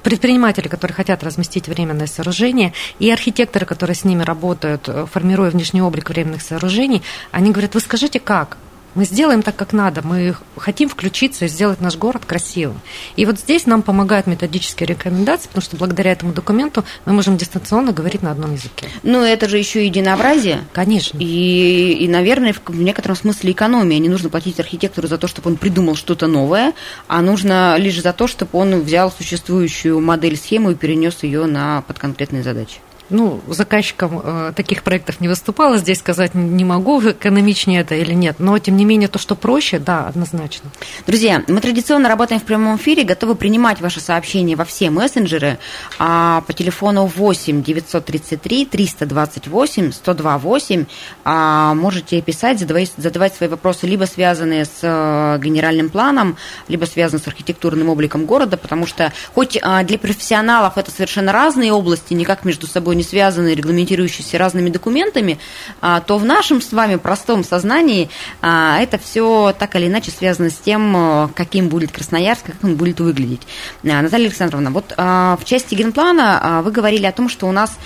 предприниматели, 0.02 0.68
которые 0.68 0.94
хотят 0.94 1.22
разместить 1.22 1.68
временное 1.68 2.06
сооружение, 2.06 2.72
и 2.98 3.10
архитекторы, 3.10 3.66
которые 3.66 3.94
с 3.94 4.04
ними 4.04 4.22
работают, 4.22 4.88
э, 4.88 5.06
формируя 5.10 5.50
внешний 5.50 5.82
облик 5.82 6.08
временных 6.10 6.42
сооружений, 6.42 7.02
они 7.30 7.50
говорят, 7.50 7.74
вы 7.74 7.80
скажите 7.80 8.20
как? 8.20 8.56
Мы 8.94 9.04
сделаем 9.04 9.42
так, 9.42 9.56
как 9.56 9.72
надо. 9.72 10.02
Мы 10.02 10.34
хотим 10.56 10.88
включиться 10.88 11.46
и 11.46 11.48
сделать 11.48 11.80
наш 11.80 11.96
город 11.96 12.24
красивым. 12.26 12.80
И 13.16 13.24
вот 13.24 13.38
здесь 13.38 13.66
нам 13.66 13.82
помогают 13.82 14.26
методические 14.26 14.86
рекомендации, 14.86 15.48
потому 15.48 15.62
что 15.62 15.76
благодаря 15.76 16.12
этому 16.12 16.32
документу 16.32 16.84
мы 17.06 17.14
можем 17.14 17.36
дистанционно 17.36 17.92
говорить 17.92 18.22
на 18.22 18.30
одном 18.30 18.52
языке. 18.52 18.88
Ну, 19.02 19.22
это 19.22 19.48
же 19.48 19.56
еще 19.56 19.86
единообразие. 19.86 20.64
Конечно. 20.72 21.18
И, 21.18 21.96
и, 22.00 22.08
наверное, 22.08 22.54
в 22.66 22.82
некотором 22.82 23.16
смысле 23.16 23.52
экономия. 23.52 23.98
Не 23.98 24.10
нужно 24.10 24.28
платить 24.28 24.60
архитектору 24.60 25.08
за 25.08 25.16
то, 25.16 25.26
чтобы 25.26 25.50
он 25.50 25.56
придумал 25.56 25.94
что-то 25.94 26.26
новое, 26.26 26.74
а 27.08 27.22
нужно 27.22 27.76
лишь 27.78 28.00
за 28.00 28.12
то, 28.12 28.26
чтобы 28.26 28.58
он 28.58 28.80
взял 28.80 29.10
существующую 29.10 30.00
модель 30.00 30.36
схему 30.36 30.70
и 30.70 30.74
перенес 30.74 31.22
ее 31.22 31.46
на 31.46 31.82
под 31.82 31.98
конкретные 31.98 32.42
задачи 32.42 32.78
ну, 33.10 33.40
заказчиком 33.48 34.20
э, 34.22 34.52
таких 34.54 34.82
проектов 34.82 35.20
не 35.20 35.28
выступала, 35.28 35.76
здесь 35.78 35.98
сказать 35.98 36.34
не 36.34 36.64
могу, 36.64 37.00
экономичнее 37.00 37.80
это 37.80 37.94
или 37.94 38.12
нет, 38.12 38.36
но, 38.38 38.58
тем 38.58 38.76
не 38.76 38.84
менее, 38.84 39.08
то, 39.08 39.18
что 39.18 39.34
проще, 39.34 39.78
да, 39.78 40.06
однозначно. 40.06 40.70
Друзья, 41.06 41.42
мы 41.48 41.60
традиционно 41.60 42.08
работаем 42.08 42.40
в 42.40 42.44
прямом 42.44 42.76
эфире, 42.76 43.04
готовы 43.04 43.34
принимать 43.34 43.80
ваши 43.80 44.00
сообщения 44.00 44.56
во 44.56 44.64
все 44.64 44.90
мессенджеры 44.90 45.58
а, 45.98 46.42
по 46.46 46.52
телефону 46.52 47.06
8 47.06 47.62
933 47.62 48.66
328 48.66 49.92
128. 49.92 50.84
А, 51.24 51.74
можете 51.74 52.20
писать, 52.20 52.58
задавать, 52.58 52.92
задавать 52.96 53.34
свои 53.34 53.48
вопросы, 53.48 53.86
либо 53.86 54.04
связанные 54.04 54.64
с 54.64 54.80
а, 54.82 55.38
генеральным 55.38 55.90
планом, 55.90 56.36
либо 56.68 56.84
связанные 56.84 57.22
с 57.22 57.28
архитектурным 57.28 57.88
обликом 57.88 58.26
города, 58.26 58.56
потому 58.56 58.86
что 58.86 59.12
хоть 59.34 59.58
а, 59.60 59.82
для 59.84 59.98
профессионалов 59.98 60.78
это 60.78 60.90
совершенно 60.90 61.32
разные 61.32 61.72
области, 61.72 62.14
никак 62.14 62.44
между 62.44 62.66
собой 62.66 62.91
не 62.92 63.02
связаны, 63.02 63.54
регламентирующиеся 63.54 64.38
разными 64.38 64.70
документами, 64.70 65.38
а, 65.80 66.00
то 66.00 66.18
в 66.18 66.24
нашем 66.24 66.60
с 66.60 66.72
вами 66.72 66.96
простом 66.96 67.44
сознании 67.44 68.10
а, 68.40 68.78
это 68.80 68.98
все 68.98 69.54
так 69.58 69.74
или 69.76 69.86
иначе 69.86 70.10
связано 70.10 70.50
с 70.50 70.56
тем, 70.56 70.94
а, 70.96 71.30
каким 71.34 71.68
будет 71.68 71.92
Красноярск, 71.92 72.46
как 72.46 72.56
он 72.62 72.76
будет 72.76 73.00
выглядеть. 73.00 73.42
Наталья 73.82 74.26
Александровна, 74.26 74.70
вот 74.70 74.94
в 74.96 75.40
части 75.44 75.74
генплана 75.74 76.62
вы 76.64 76.70
говорили 76.70 77.06
о 77.06 77.12
том, 77.12 77.28
что 77.28 77.46
у 77.46 77.52
нас 77.52 77.76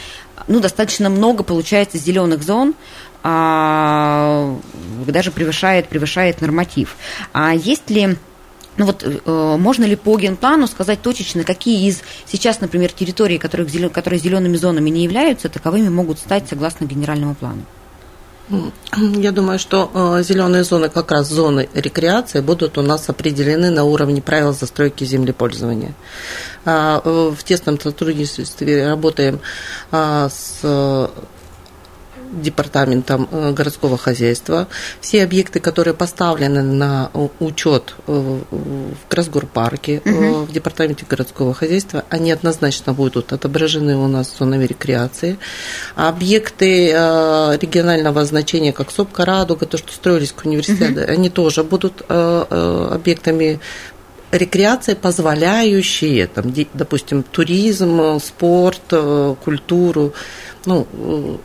ну, 0.48 0.60
достаточно 0.60 1.10
много 1.10 1.42
получается 1.42 1.98
зеленых 1.98 2.42
зон, 2.42 2.74
даже 3.22 4.60
превышает, 5.32 5.88
превышает 5.88 6.40
норматив. 6.40 6.96
А 7.32 7.54
есть 7.54 7.90
ли 7.90 8.16
ну 8.76 8.86
вот 8.86 9.02
э, 9.04 9.56
можно 9.58 9.84
ли 9.84 9.96
по 9.96 10.16
генплану 10.18 10.66
сказать 10.66 11.00
точечно, 11.02 11.44
какие 11.44 11.88
из 11.88 12.02
сейчас, 12.26 12.60
например, 12.60 12.92
территорий, 12.92 13.38
которые, 13.38 13.88
которые 13.88 14.20
зелеными 14.20 14.56
зонами 14.56 14.90
не 14.90 15.04
являются, 15.04 15.48
таковыми 15.48 15.88
могут 15.88 16.18
стать 16.18 16.48
согласно 16.48 16.84
генеральному 16.84 17.34
плану? 17.34 17.62
Я 18.92 19.32
думаю, 19.32 19.58
что 19.58 19.90
э, 19.92 20.22
зеленые 20.22 20.62
зоны, 20.62 20.88
как 20.88 21.10
раз 21.10 21.28
зоны 21.28 21.68
рекреации, 21.74 22.40
будут 22.40 22.78
у 22.78 22.82
нас 22.82 23.08
определены 23.08 23.70
на 23.70 23.82
уровне 23.82 24.22
правил 24.22 24.52
застройки 24.52 25.02
землепользования. 25.02 25.94
А, 26.64 27.02
э, 27.04 27.32
в 27.36 27.42
тесном 27.42 27.80
сотрудничестве 27.80 28.86
работаем 28.86 29.40
а, 29.90 30.28
с 30.28 31.10
департаментом 32.32 33.28
э, 33.30 33.52
городского 33.52 33.96
хозяйства. 33.96 34.68
Все 35.00 35.22
объекты, 35.22 35.60
которые 35.60 35.94
поставлены 35.94 36.62
на 36.62 37.10
учет 37.40 37.94
э, 38.06 38.12
в 38.50 39.08
Красгорпарке, 39.08 40.02
угу. 40.04 40.44
в 40.44 40.52
департаменте 40.52 41.04
городского 41.08 41.54
хозяйства, 41.54 42.04
они 42.10 42.32
однозначно 42.32 42.92
будут 42.92 43.32
отображены 43.32 43.96
у 43.96 44.06
нас 44.06 44.28
в 44.28 44.38
зонами 44.38 44.64
рекреации. 44.64 45.38
А 45.94 46.08
объекты 46.08 46.88
регионального 46.88 48.24
значения, 48.24 48.72
как 48.72 48.90
Сопка, 48.90 49.24
Радуга, 49.24 49.66
то, 49.66 49.78
что 49.78 49.92
строились 49.92 50.32
к 50.32 50.44
университету, 50.44 51.00
угу. 51.00 51.10
они 51.10 51.30
тоже 51.30 51.64
будут 51.64 52.02
объектами 52.08 53.60
рекреации, 54.32 54.94
позволяющие, 54.94 56.26
там, 56.26 56.52
допустим, 56.74 57.22
туризм, 57.22 58.18
спорт, 58.20 58.92
культуру 59.44 60.12
ну, 60.66 60.86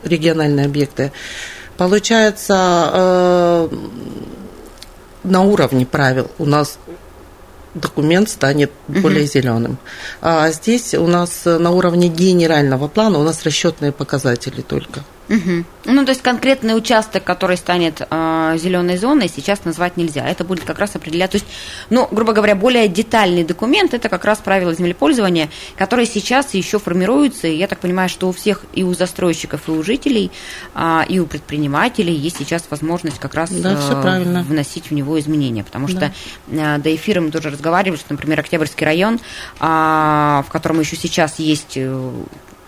региональные 0.04 0.65
объекты. 0.65 1.12
Получается, 1.78 2.89
э, 2.94 3.70
на 5.24 5.41
уровне 5.41 5.86
правил 5.86 6.30
у 6.38 6.46
нас 6.46 6.78
документ 7.74 8.30
станет 8.30 8.72
более 8.88 9.24
угу. 9.24 9.32
зеленым. 9.32 9.78
А 10.22 10.52
здесь 10.52 10.94
у 10.94 11.08
нас 11.08 11.46
на 11.46 11.72
уровне 11.72 12.10
генерального 12.10 12.88
плана 12.88 13.20
у 13.20 13.24
нас 13.24 13.44
расчетные 13.44 13.91
показатели 13.91 14.62
только. 14.62 15.04
Угу. 15.30 15.64
Ну, 15.86 16.06
то 16.06 16.12
есть 16.12 16.22
конкретный 16.22 16.76
участок, 16.76 17.24
который 17.24 17.58
станет 17.58 18.02
э, 18.02 18.58
зеленой 18.58 18.98
зоной, 18.98 19.30
сейчас 19.30 19.64
назвать 19.64 19.98
нельзя. 19.98 20.28
Это 20.28 20.44
будет 20.44 20.64
как 20.64 20.78
раз 20.78 20.96
определять, 20.96 21.32
то 21.32 21.38
есть, 21.38 21.48
ну, 21.90 22.08
грубо 22.12 22.34
говоря, 22.34 22.56
более 22.56 22.88
детальный 22.88 23.44
документ, 23.44 23.94
это 23.94 24.10
как 24.10 24.26
раз 24.26 24.40
правила 24.40 24.74
землепользования, 24.74 25.50
которые 25.78 26.06
сейчас 26.06 26.54
еще 26.54 26.80
формируются, 26.80 27.48
и 27.48 27.56
я 27.56 27.68
так 27.68 27.80
понимаю, 27.80 28.10
что 28.10 28.28
у 28.28 28.32
всех, 28.32 28.64
и 28.74 28.84
у 28.84 28.94
застройщиков, 28.94 29.68
и 29.68 29.72
у 29.72 29.82
жителей, 29.84 30.32
э, 30.76 31.02
и 31.08 31.20
у 31.20 31.26
предпринимателей 31.26 32.14
есть 32.14 32.38
сейчас 32.38 32.66
возможность 32.70 33.20
как 33.20 33.34
раз 33.34 33.52
да, 33.52 33.74
э, 33.74 34.44
вносить 34.44 34.90
в 34.90 34.94
него 34.94 35.20
изменения, 35.20 35.64
потому 35.64 35.88
да. 35.88 35.94
что 35.94 36.14
э, 36.50 36.78
до 36.78 36.96
эфира 36.96 37.22
мы 37.22 37.32
тоже 37.32 37.50
разговаривали, 37.50 37.98
что, 37.98 38.08
например, 38.10 38.40
Октябрьский 38.42 38.86
район, 38.86 39.20
э, 39.60 39.64
в 39.66 40.48
котором 40.52 40.80
еще 40.82 40.98
сейчас 40.98 41.40
есть 41.40 41.74
э, 41.76 42.12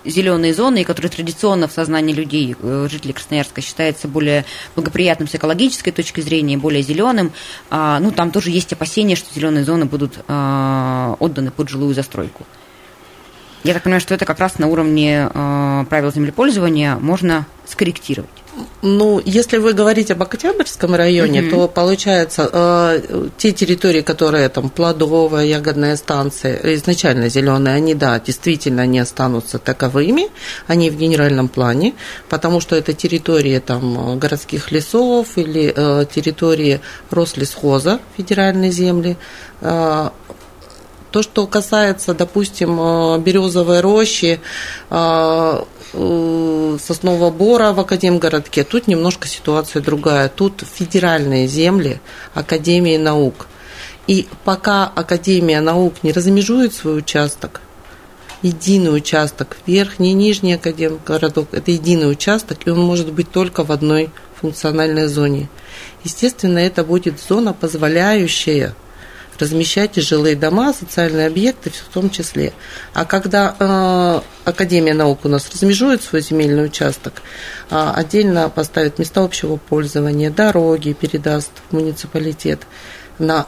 зеленые 0.06 0.54
зоны, 0.54 0.84
которые 0.84 1.12
традиционно 1.12 1.68
в 1.68 1.72
сознании 1.72 2.14
людей, 2.14 2.56
э, 2.60 2.88
жителей 2.90 3.14
Красноярска, 3.14 3.62
считается 3.62 4.08
более 4.08 4.46
благоприятным 4.76 5.28
с 5.28 5.36
экологической 5.36 5.92
точки 5.92 6.22
зрения, 6.22 6.58
более 6.58 6.82
зеленым, 6.82 7.32
а, 7.70 8.00
ну, 8.00 8.12
там 8.12 8.32
тоже 8.32 8.50
есть 8.52 8.74
опасения, 8.74 9.16
что 9.16 9.34
зеленые 9.34 9.66
зоны 9.66 9.86
будут 9.86 10.20
а, 10.28 11.16
отданы 11.20 11.52
под 11.52 11.70
жилую 11.70 11.94
застройку. 11.94 12.46
Я 13.64 13.74
так 13.74 13.84
понимаю, 13.84 14.02
что 14.02 14.14
это 14.14 14.26
как 14.26 14.40
раз 14.40 14.60
на 14.60 14.68
уровне 14.68 15.30
а, 15.34 15.86
правил 15.86 16.12
землепользования 16.12 16.98
можно 16.98 17.46
скорректировать. 17.66 18.30
Ну, 18.82 19.22
если 19.24 19.58
вы 19.58 19.74
говорите 19.74 20.14
об 20.14 20.22
Октябрьском 20.22 20.94
районе, 20.94 21.40
mm-hmm. 21.40 21.50
то 21.50 21.68
получается 21.68 22.50
э, 22.52 23.30
те 23.38 23.52
территории, 23.52 24.02
которые 24.02 24.50
там 24.50 24.70
плодовая, 24.70 25.46
ягодная 25.46 25.96
станция, 25.96 26.60
изначально 26.76 27.30
зеленые, 27.30 27.76
они, 27.76 27.96
да, 27.96 28.20
действительно 28.20 28.86
не 28.86 29.00
останутся 29.00 29.58
таковыми, 29.58 30.28
они 30.68 30.90
в 30.92 30.98
генеральном 30.98 31.48
плане, 31.48 31.94
потому 32.30 32.60
что 32.60 32.76
это 32.76 32.94
территории 32.94 33.58
там 33.60 34.20
городских 34.20 34.72
лесов 34.72 35.38
или 35.38 35.74
э, 35.76 36.06
территории 36.14 36.82
Рослесхоза, 37.10 38.00
федеральной 38.18 38.70
земли. 38.70 39.18
Э, 39.62 40.10
то, 41.14 41.22
что 41.22 41.48
касается, 41.48 42.14
допустим, 42.14 42.78
э, 42.80 43.20
березовой 43.20 43.80
рощи, 43.80 44.42
э, 44.90 45.64
Э, 45.96 46.78
соснового 46.82 47.30
бора 47.30 47.72
в 47.72 47.80
Академгородке, 47.80 48.64
тут 48.64 48.88
немножко 48.88 49.28
ситуация 49.28 49.80
другая. 49.80 50.28
Тут 50.28 50.64
федеральные 50.74 51.48
земли 51.48 52.02
Академии 52.34 52.98
наук. 52.98 53.46
И 54.08 54.28
пока 54.44 54.86
Академия 54.86 55.62
наук 55.62 55.94
не 56.02 56.12
размежует 56.12 56.74
свой 56.74 56.98
участок, 56.98 57.62
единый 58.42 58.96
участок, 58.96 59.58
верхний 59.68 60.12
и 60.12 60.16
нижний 60.16 60.54
Академгородок, 60.54 61.50
это 61.52 61.70
единый 61.70 62.12
участок, 62.12 62.66
и 62.66 62.72
он 62.72 62.80
может 62.80 63.14
быть 63.14 63.32
только 63.32 63.64
в 63.64 63.72
одной 63.72 64.10
функциональной 64.42 65.06
зоне. 65.06 65.48
Естественно, 66.04 66.58
это 66.58 66.84
будет 66.84 67.22
зона, 67.22 67.54
позволяющая 67.54 68.74
размещать 69.40 69.96
жилые 69.96 70.36
дома, 70.36 70.74
социальные 70.74 71.28
объекты 71.28 71.70
в 71.70 71.94
том 71.94 72.10
числе. 72.10 72.54
А 72.94 73.06
когда 73.06 73.56
э, 73.58 74.22
Академия 74.46 74.94
наук 74.94 75.26
у 75.26 75.30
нас 75.30 75.50
размежует 75.52 76.02
свой 76.02 76.22
земельный 76.22 76.66
участок, 76.66 77.22
э, 77.70 77.92
отдельно 77.96 78.50
поставит 78.50 79.00
места 79.00 79.24
общего 79.24 79.58
пользования, 79.58 80.30
дороги 80.30 80.94
передаст 80.94 81.52
в 81.70 81.74
муниципалитет, 81.74 82.62
на 83.20 83.48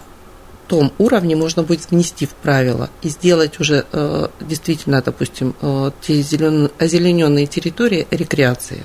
том 0.68 0.92
уровне 0.98 1.36
можно 1.36 1.64
будет 1.64 1.90
внести 1.92 2.26
в 2.26 2.34
правила 2.34 2.90
и 3.02 3.10
сделать 3.10 3.60
уже 3.60 3.86
э, 3.92 4.28
действительно, 4.42 5.02
допустим, 5.02 5.56
э, 5.62 5.92
те 6.02 6.22
зелен... 6.22 6.72
озелененные 6.80 7.46
территории 7.46 8.08
рекреации. 8.12 8.84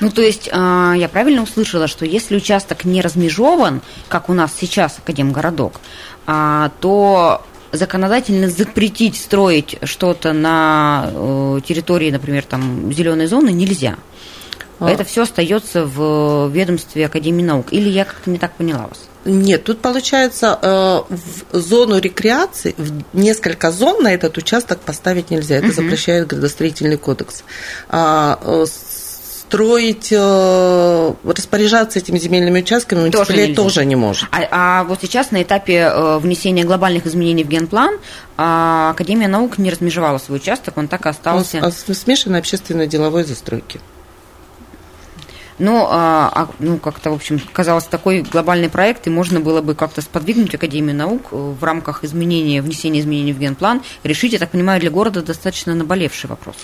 Ну, 0.00 0.10
то 0.10 0.22
есть, 0.22 0.48
э, 0.48 0.94
я 0.96 1.08
правильно 1.10 1.42
услышала, 1.42 1.86
что 1.86 2.04
если 2.04 2.36
участок 2.36 2.84
не 2.84 3.00
размежован, 3.00 3.82
как 4.08 4.28
у 4.28 4.34
нас 4.34 4.52
сейчас 4.58 4.98
Академгородок, 4.98 5.74
а, 5.74 5.80
то 6.26 7.42
законодательно 7.72 8.48
запретить 8.48 9.16
строить 9.16 9.78
что-то 9.84 10.32
на 10.32 11.10
э, 11.12 11.60
территории, 11.66 12.10
например, 12.10 12.44
там 12.44 12.92
зеленой 12.92 13.26
зоны 13.26 13.50
нельзя. 13.50 13.96
А. 14.80 14.90
Это 14.90 15.04
все 15.04 15.22
остается 15.22 15.84
в 15.84 16.48
ведомстве 16.48 17.06
Академии 17.06 17.42
наук. 17.42 17.72
Или 17.72 17.88
я 17.88 18.04
как-то 18.04 18.30
не 18.30 18.38
так 18.38 18.52
поняла 18.54 18.86
вас? 18.88 19.06
Нет, 19.26 19.64
тут 19.64 19.80
получается 19.80 20.58
э, 20.60 21.14
в 21.52 21.58
зону 21.58 21.98
рекреации, 21.98 22.74
в 22.78 23.02
несколько 23.12 23.70
зон 23.70 24.02
на 24.02 24.14
этот 24.14 24.38
участок 24.38 24.80
поставить 24.80 25.30
нельзя. 25.30 25.56
Это 25.56 25.66
угу. 25.66 25.74
запрещает 25.74 26.26
градостроительный 26.26 26.96
кодекс. 26.96 27.44
А, 27.88 28.38
э, 28.42 28.64
строить, 29.50 30.12
э, 30.12 31.12
распоряжаться 31.24 31.98
этими 31.98 32.18
земельными 32.18 32.60
участками 32.60 33.10
тоже, 33.10 33.52
тоже 33.52 33.84
не 33.84 33.96
может. 33.96 34.28
А, 34.30 34.46
а 34.52 34.84
вот 34.84 35.00
сейчас 35.02 35.32
на 35.32 35.42
этапе 35.42 35.90
э, 35.92 36.18
внесения 36.18 36.62
глобальных 36.62 37.04
изменений 37.06 37.42
в 37.42 37.48
генплан 37.48 37.98
а, 38.36 38.90
Академия 38.90 39.26
наук 39.26 39.58
не 39.58 39.70
размежевала 39.70 40.18
свой 40.18 40.38
участок, 40.38 40.76
он 40.76 40.86
так 40.86 41.04
и 41.04 41.08
остался. 41.08 41.58
Он, 41.58 41.64
а 41.64 41.72
смешанной 41.72 42.38
общественно-деловой 42.38 43.24
застройки. 43.24 43.80
Но 45.58 45.88
а, 45.90 46.30
а, 46.32 46.48
ну, 46.58 46.78
как-то, 46.78 47.10
в 47.10 47.14
общем, 47.14 47.38
казалось, 47.52 47.84
такой 47.84 48.22
глобальный 48.22 48.70
проект, 48.70 49.06
и 49.08 49.10
можно 49.10 49.40
было 49.40 49.60
бы 49.60 49.74
как-то 49.74 50.00
сподвигнуть 50.00 50.54
Академию 50.54 50.96
наук 50.96 51.28
э, 51.32 51.36
в 51.36 51.62
рамках 51.62 52.02
изменения, 52.02 52.62
внесения 52.62 53.00
изменений 53.00 53.34
в 53.34 53.38
генплан, 53.38 53.82
решить, 54.02 54.32
я 54.32 54.38
так 54.38 54.52
понимаю, 54.52 54.80
для 54.80 54.90
города 54.90 55.22
достаточно 55.22 55.74
наболевший 55.74 56.30
вопрос. 56.30 56.54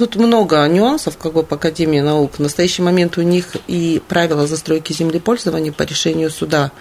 Тут 0.00 0.16
много 0.16 0.66
нюансов 0.66 1.18
как 1.18 1.34
бы, 1.34 1.42
по 1.42 1.56
Академии 1.56 2.00
наук. 2.00 2.36
В 2.36 2.38
настоящий 2.38 2.80
момент 2.80 3.18
у 3.18 3.20
них 3.20 3.54
и 3.66 4.00
правила 4.08 4.46
застройки 4.46 4.94
землепользования 4.94 5.72
по 5.72 5.82
решению 5.82 6.30
суда 6.30 6.72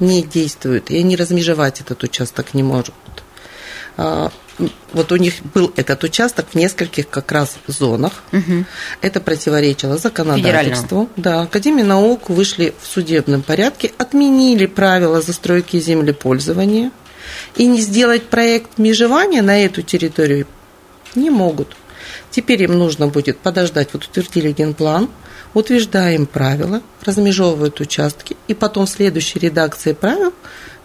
не 0.00 0.24
действуют, 0.24 0.90
и 0.90 0.98
они 0.98 1.14
размежевать 1.14 1.80
этот 1.80 2.02
участок 2.02 2.54
не 2.54 2.64
могут. 2.64 2.92
А, 3.96 4.32
вот 4.92 5.12
у 5.12 5.16
них 5.16 5.34
был 5.54 5.72
этот 5.76 6.02
участок 6.02 6.46
в 6.50 6.54
нескольких 6.56 7.08
как 7.08 7.30
раз 7.30 7.56
зонах. 7.68 8.24
Угу. 8.32 8.64
Это 9.00 9.20
противоречило 9.20 9.96
законодательству. 9.96 11.08
Да, 11.14 11.42
Академия 11.42 11.84
наук 11.84 12.28
вышли 12.30 12.74
в 12.82 12.86
судебном 12.88 13.42
порядке, 13.42 13.92
отменили 13.96 14.66
правила 14.66 15.22
застройки 15.22 15.78
землепользования 15.78 16.90
и 17.54 17.64
не 17.68 17.80
сделать 17.80 18.24
проект 18.24 18.76
межевания 18.76 19.42
на 19.42 19.56
эту 19.62 19.82
территорию 19.82 20.48
не 21.14 21.30
могут. 21.30 21.76
Теперь 22.30 22.62
им 22.62 22.78
нужно 22.78 23.08
будет 23.08 23.38
подождать, 23.38 23.90
вот 23.92 24.04
утвердили 24.04 24.52
генплан, 24.52 25.08
утверждаем 25.54 26.26
правила, 26.26 26.82
размежевывают 27.04 27.80
участки, 27.80 28.36
и 28.48 28.54
потом 28.54 28.86
в 28.86 28.90
следующей 28.90 29.38
редакции 29.38 29.92
правил 29.92 30.34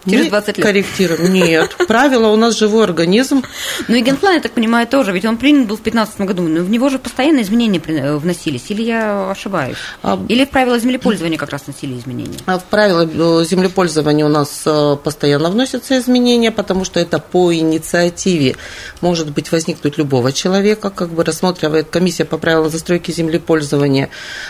Через 0.08 0.28
20 0.28 0.56
лет. 0.58 0.66
Корректируем. 0.66 1.32
Нет. 1.32 1.76
Правило 1.88 2.28
у 2.28 2.36
нас 2.36 2.56
живой 2.56 2.84
организм. 2.84 3.42
Ну 3.88 3.94
и 3.94 4.00
генплан, 4.00 4.34
я 4.34 4.40
так 4.40 4.52
понимаю, 4.52 4.86
тоже. 4.86 5.12
Ведь 5.12 5.24
он 5.24 5.36
принят 5.36 5.68
был 5.68 5.76
в 5.76 5.82
2015 5.82 6.20
году. 6.22 6.42
Но 6.42 6.62
в 6.62 6.70
него 6.70 6.88
же 6.88 6.98
постоянно 6.98 7.42
изменения 7.42 7.80
э, 7.86 8.16
вносились. 8.16 8.64
Или 8.70 8.82
я 8.82 9.30
ошибаюсь? 9.30 9.76
А... 10.02 10.20
Или 10.28 10.44
в 10.44 10.50
правила 10.50 10.78
землепользования 10.78 11.38
как 11.38 11.50
раз 11.50 11.62
вносили 11.66 11.98
изменения? 11.98 12.38
А 12.46 12.58
в 12.58 12.64
правила 12.64 13.08
э, 13.08 13.44
землепользования 13.44 14.24
у 14.26 14.28
нас 14.28 14.62
э, 14.66 14.96
постоянно 15.02 15.50
вносятся 15.50 15.98
изменения, 15.98 16.50
потому 16.50 16.84
что 16.84 16.98
это 16.98 17.18
по 17.18 17.54
инициативе 17.54 18.56
может 19.00 19.30
быть 19.30 19.52
возникнуть 19.52 19.98
любого 19.98 20.32
человека, 20.32 20.90
как 20.90 21.10
бы 21.10 21.24
рассматривает 21.24 21.88
комиссия 21.90 22.24
по 22.24 22.38
правилам 22.38 22.70
застройки 22.70 23.10
землепользования 23.10 24.08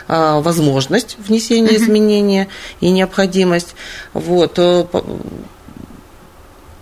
возможность 0.08 1.16
внесения 1.18 1.76
изменения 1.76 2.48
и 2.80 2.90
необходимость. 2.90 3.74
Вот 4.12 4.58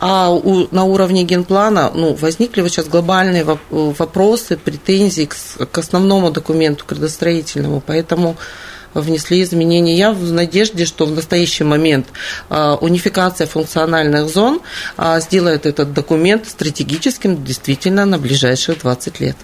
а 0.01 0.31
у, 0.31 0.67
на 0.71 0.85
уровне 0.85 1.25
генплана 1.25 1.91
ну, 1.95 2.15
возникли 2.15 2.63
вот 2.63 2.71
сейчас 2.71 2.89
глобальные 2.89 3.45
вопросы, 3.71 4.57
претензии 4.57 5.27
к, 5.27 5.37
к 5.71 5.79
основному 5.79 6.31
документу 6.31 6.85
градостроительному, 6.89 7.83
поэтому 7.85 8.37
внесли 8.95 9.43
изменения. 9.43 9.97
Я 9.97 10.13
в 10.13 10.33
надежде, 10.33 10.85
что 10.85 11.07
в 11.07 11.13
настоящий 11.13 11.65
момент 11.65 12.07
а, 12.49 12.77
унификация 12.77 13.47
функциональных 13.47 14.29
зон 14.29 14.61
а, 14.97 15.21
сделает 15.21 15.67
этот 15.67 15.93
документ 15.93 16.49
стратегическим 16.49 17.45
действительно 17.45 18.05
на 18.05 18.19
ближайшие 18.19 18.77
20 18.77 19.21
лет. 19.21 19.37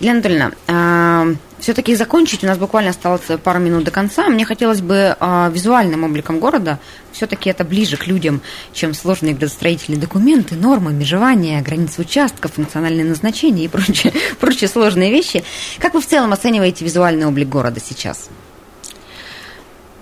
Елена 0.00 0.16
Анатольевна, 0.16 0.52
а, 0.66 1.26
все-таки 1.58 1.94
закончить, 1.94 2.44
у 2.44 2.46
нас 2.46 2.58
буквально 2.58 2.90
осталось 2.90 3.22
пару 3.42 3.58
минут 3.58 3.84
до 3.84 3.90
конца. 3.90 4.28
Мне 4.28 4.44
хотелось 4.44 4.80
бы 4.80 5.16
визуальным 5.50 6.04
обликом 6.04 6.38
города, 6.38 6.78
все-таки 7.12 7.48
это 7.48 7.64
ближе 7.64 7.96
к 7.96 8.06
людям, 8.06 8.42
чем 8.72 8.92
сложные 8.92 9.34
градостроительные 9.34 10.00
документы, 10.00 10.54
нормы, 10.54 10.92
межевания, 10.92 11.62
границы 11.62 12.02
участков, 12.02 12.54
функциональные 12.54 13.04
назначения 13.04 13.64
и 13.64 13.68
прочие, 13.68 14.12
прочие 14.40 14.68
сложные 14.68 15.10
вещи. 15.10 15.44
Как 15.78 15.94
вы 15.94 16.00
в 16.00 16.06
целом 16.06 16.32
оцениваете 16.32 16.84
визуальный 16.84 17.26
облик 17.26 17.48
города 17.48 17.80
сейчас? 17.80 18.28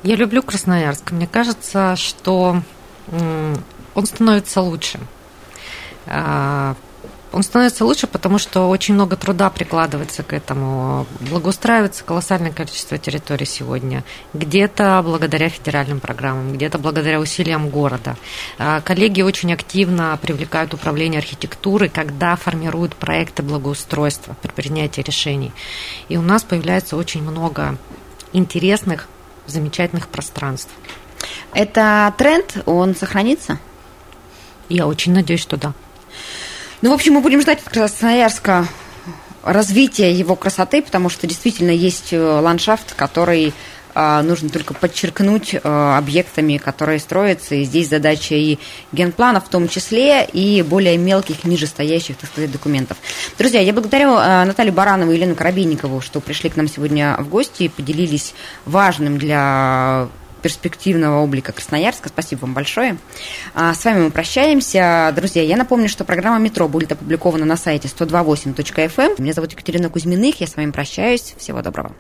Я 0.03 0.17
люблю 0.17 0.43
Красноярск. 0.43 1.13
Мне 1.13 1.27
кажется, 1.27 1.95
что 1.97 2.63
он 3.95 4.07
становится 4.07 4.61
лучше. 4.61 4.99
Он 7.35 7.43
становится 7.43 7.85
лучше, 7.85 8.07
потому 8.07 8.39
что 8.39 8.69
очень 8.69 8.95
много 8.95 9.17
труда 9.17 9.51
прикладывается 9.51 10.23
к 10.23 10.33
этому. 10.33 11.05
Благоустраивается 11.19 12.05
колоссальное 12.05 12.53
количество 12.53 12.97
территорий 12.97 13.45
сегодня. 13.45 14.05
Где-то 14.35 15.03
благодаря 15.05 15.49
федеральным 15.49 15.99
программам, 15.99 16.53
где-то 16.53 16.79
благодаря 16.79 17.19
усилиям 17.19 17.71
города. 17.71 18.15
А, 18.57 18.81
коллеги 18.83 19.23
очень 19.23 19.53
активно 19.53 20.17
привлекают 20.23 20.75
управление 20.75 21.19
архитектуры, 21.19 21.89
когда 21.89 22.37
формируют 22.37 22.95
проекты 22.95 23.43
благоустройства 23.43 24.37
при 24.41 24.53
принятии 24.53 25.01
решений. 25.01 25.53
И 26.09 26.17
у 26.17 26.23
нас 26.23 26.45
появляется 26.45 26.97
очень 26.97 27.23
много 27.23 27.77
интересных, 28.33 29.09
замечательных 29.49 30.07
пространств. 30.07 30.71
Это 31.53 32.15
тренд, 32.17 32.59
он 32.65 32.95
сохранится? 32.95 33.59
Я 34.69 34.87
очень 34.87 35.13
надеюсь, 35.13 35.43
что 35.43 35.57
да. 35.57 35.75
Ну, 36.85 36.91
в 36.91 36.93
общем, 36.93 37.15
мы 37.15 37.23
будем 37.23 37.41
ждать 37.41 37.63
от 37.65 37.73
Красноярска 37.73 38.69
развития 39.43 40.13
его 40.13 40.37
красоты, 40.37 40.83
потому 40.83 41.09
что 41.09 41.27
действительно 41.27 41.71
есть 41.71 42.13
э, 42.13 42.21
ландшафт, 42.21 42.93
который 42.93 43.55
а, 43.95 44.21
нужно 44.23 44.51
только 44.51 44.75
подчеркнуть 44.75 45.57
а, 45.65 45.97
объектами, 45.97 46.59
которые 46.59 46.99
строятся. 46.99 47.55
И 47.55 47.65
здесь 47.65 47.89
задача 47.89 48.35
и 48.35 48.59
генплана 48.93 49.41
в 49.41 49.49
том 49.49 49.67
числе, 49.67 50.27
и 50.31 50.61
более 50.61 50.99
мелких, 50.99 51.45
нижестоящих, 51.45 52.19
так 52.19 52.29
сказать, 52.29 52.53
документов. 52.53 52.99
Друзья, 53.39 53.63
я 53.63 53.73
благодарю 53.73 54.17
а, 54.19 54.45
Наталью 54.45 54.75
Баранову 54.75 55.13
и 55.13 55.15
Елену 55.15 55.35
Коробейникову, 55.37 56.03
что 56.03 56.21
пришли 56.21 56.51
к 56.51 56.57
нам 56.57 56.69
сегодня 56.69 57.17
в 57.19 57.31
гости 57.31 57.63
и 57.63 57.69
поделились 57.71 58.35
важным 58.67 59.17
для 59.17 60.09
перспективного 60.45 61.23
облика 61.23 61.53
Красноярска. 61.53 62.11
Спасибо 62.11 62.41
вам 62.41 62.53
большое. 62.53 62.99
А, 63.55 63.73
с 63.73 63.83
вами 63.83 64.03
мы 64.03 64.11
прощаемся. 64.11 65.11
Друзья, 65.17 65.43
я 65.43 65.57
напомню, 65.57 65.89
что 65.89 66.05
программа 66.05 66.39
«Метро» 66.39 66.69
будет 66.69 66.93
опубликована 66.93 67.47
на 67.47 67.57
сайте 67.57 67.89
128.fm. 67.89 68.93
Эм. 68.99 69.15
Меня 69.17 69.33
зовут 69.33 69.53
Екатерина 69.53 69.89
Кузьминых. 69.89 70.43
Я 70.43 70.47
с 70.47 70.57
вами 70.57 70.71
прощаюсь. 70.71 71.35
Всего 71.39 71.63
доброго. 71.63 71.93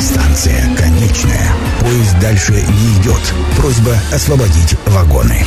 Станция 0.00 0.76
конечная. 0.76 1.50
Поезд 1.80 2.20
дальше 2.20 2.52
не 2.52 3.02
идет. 3.02 3.34
Просьба 3.56 3.96
освободить 4.12 4.76
вагоны. 4.86 5.44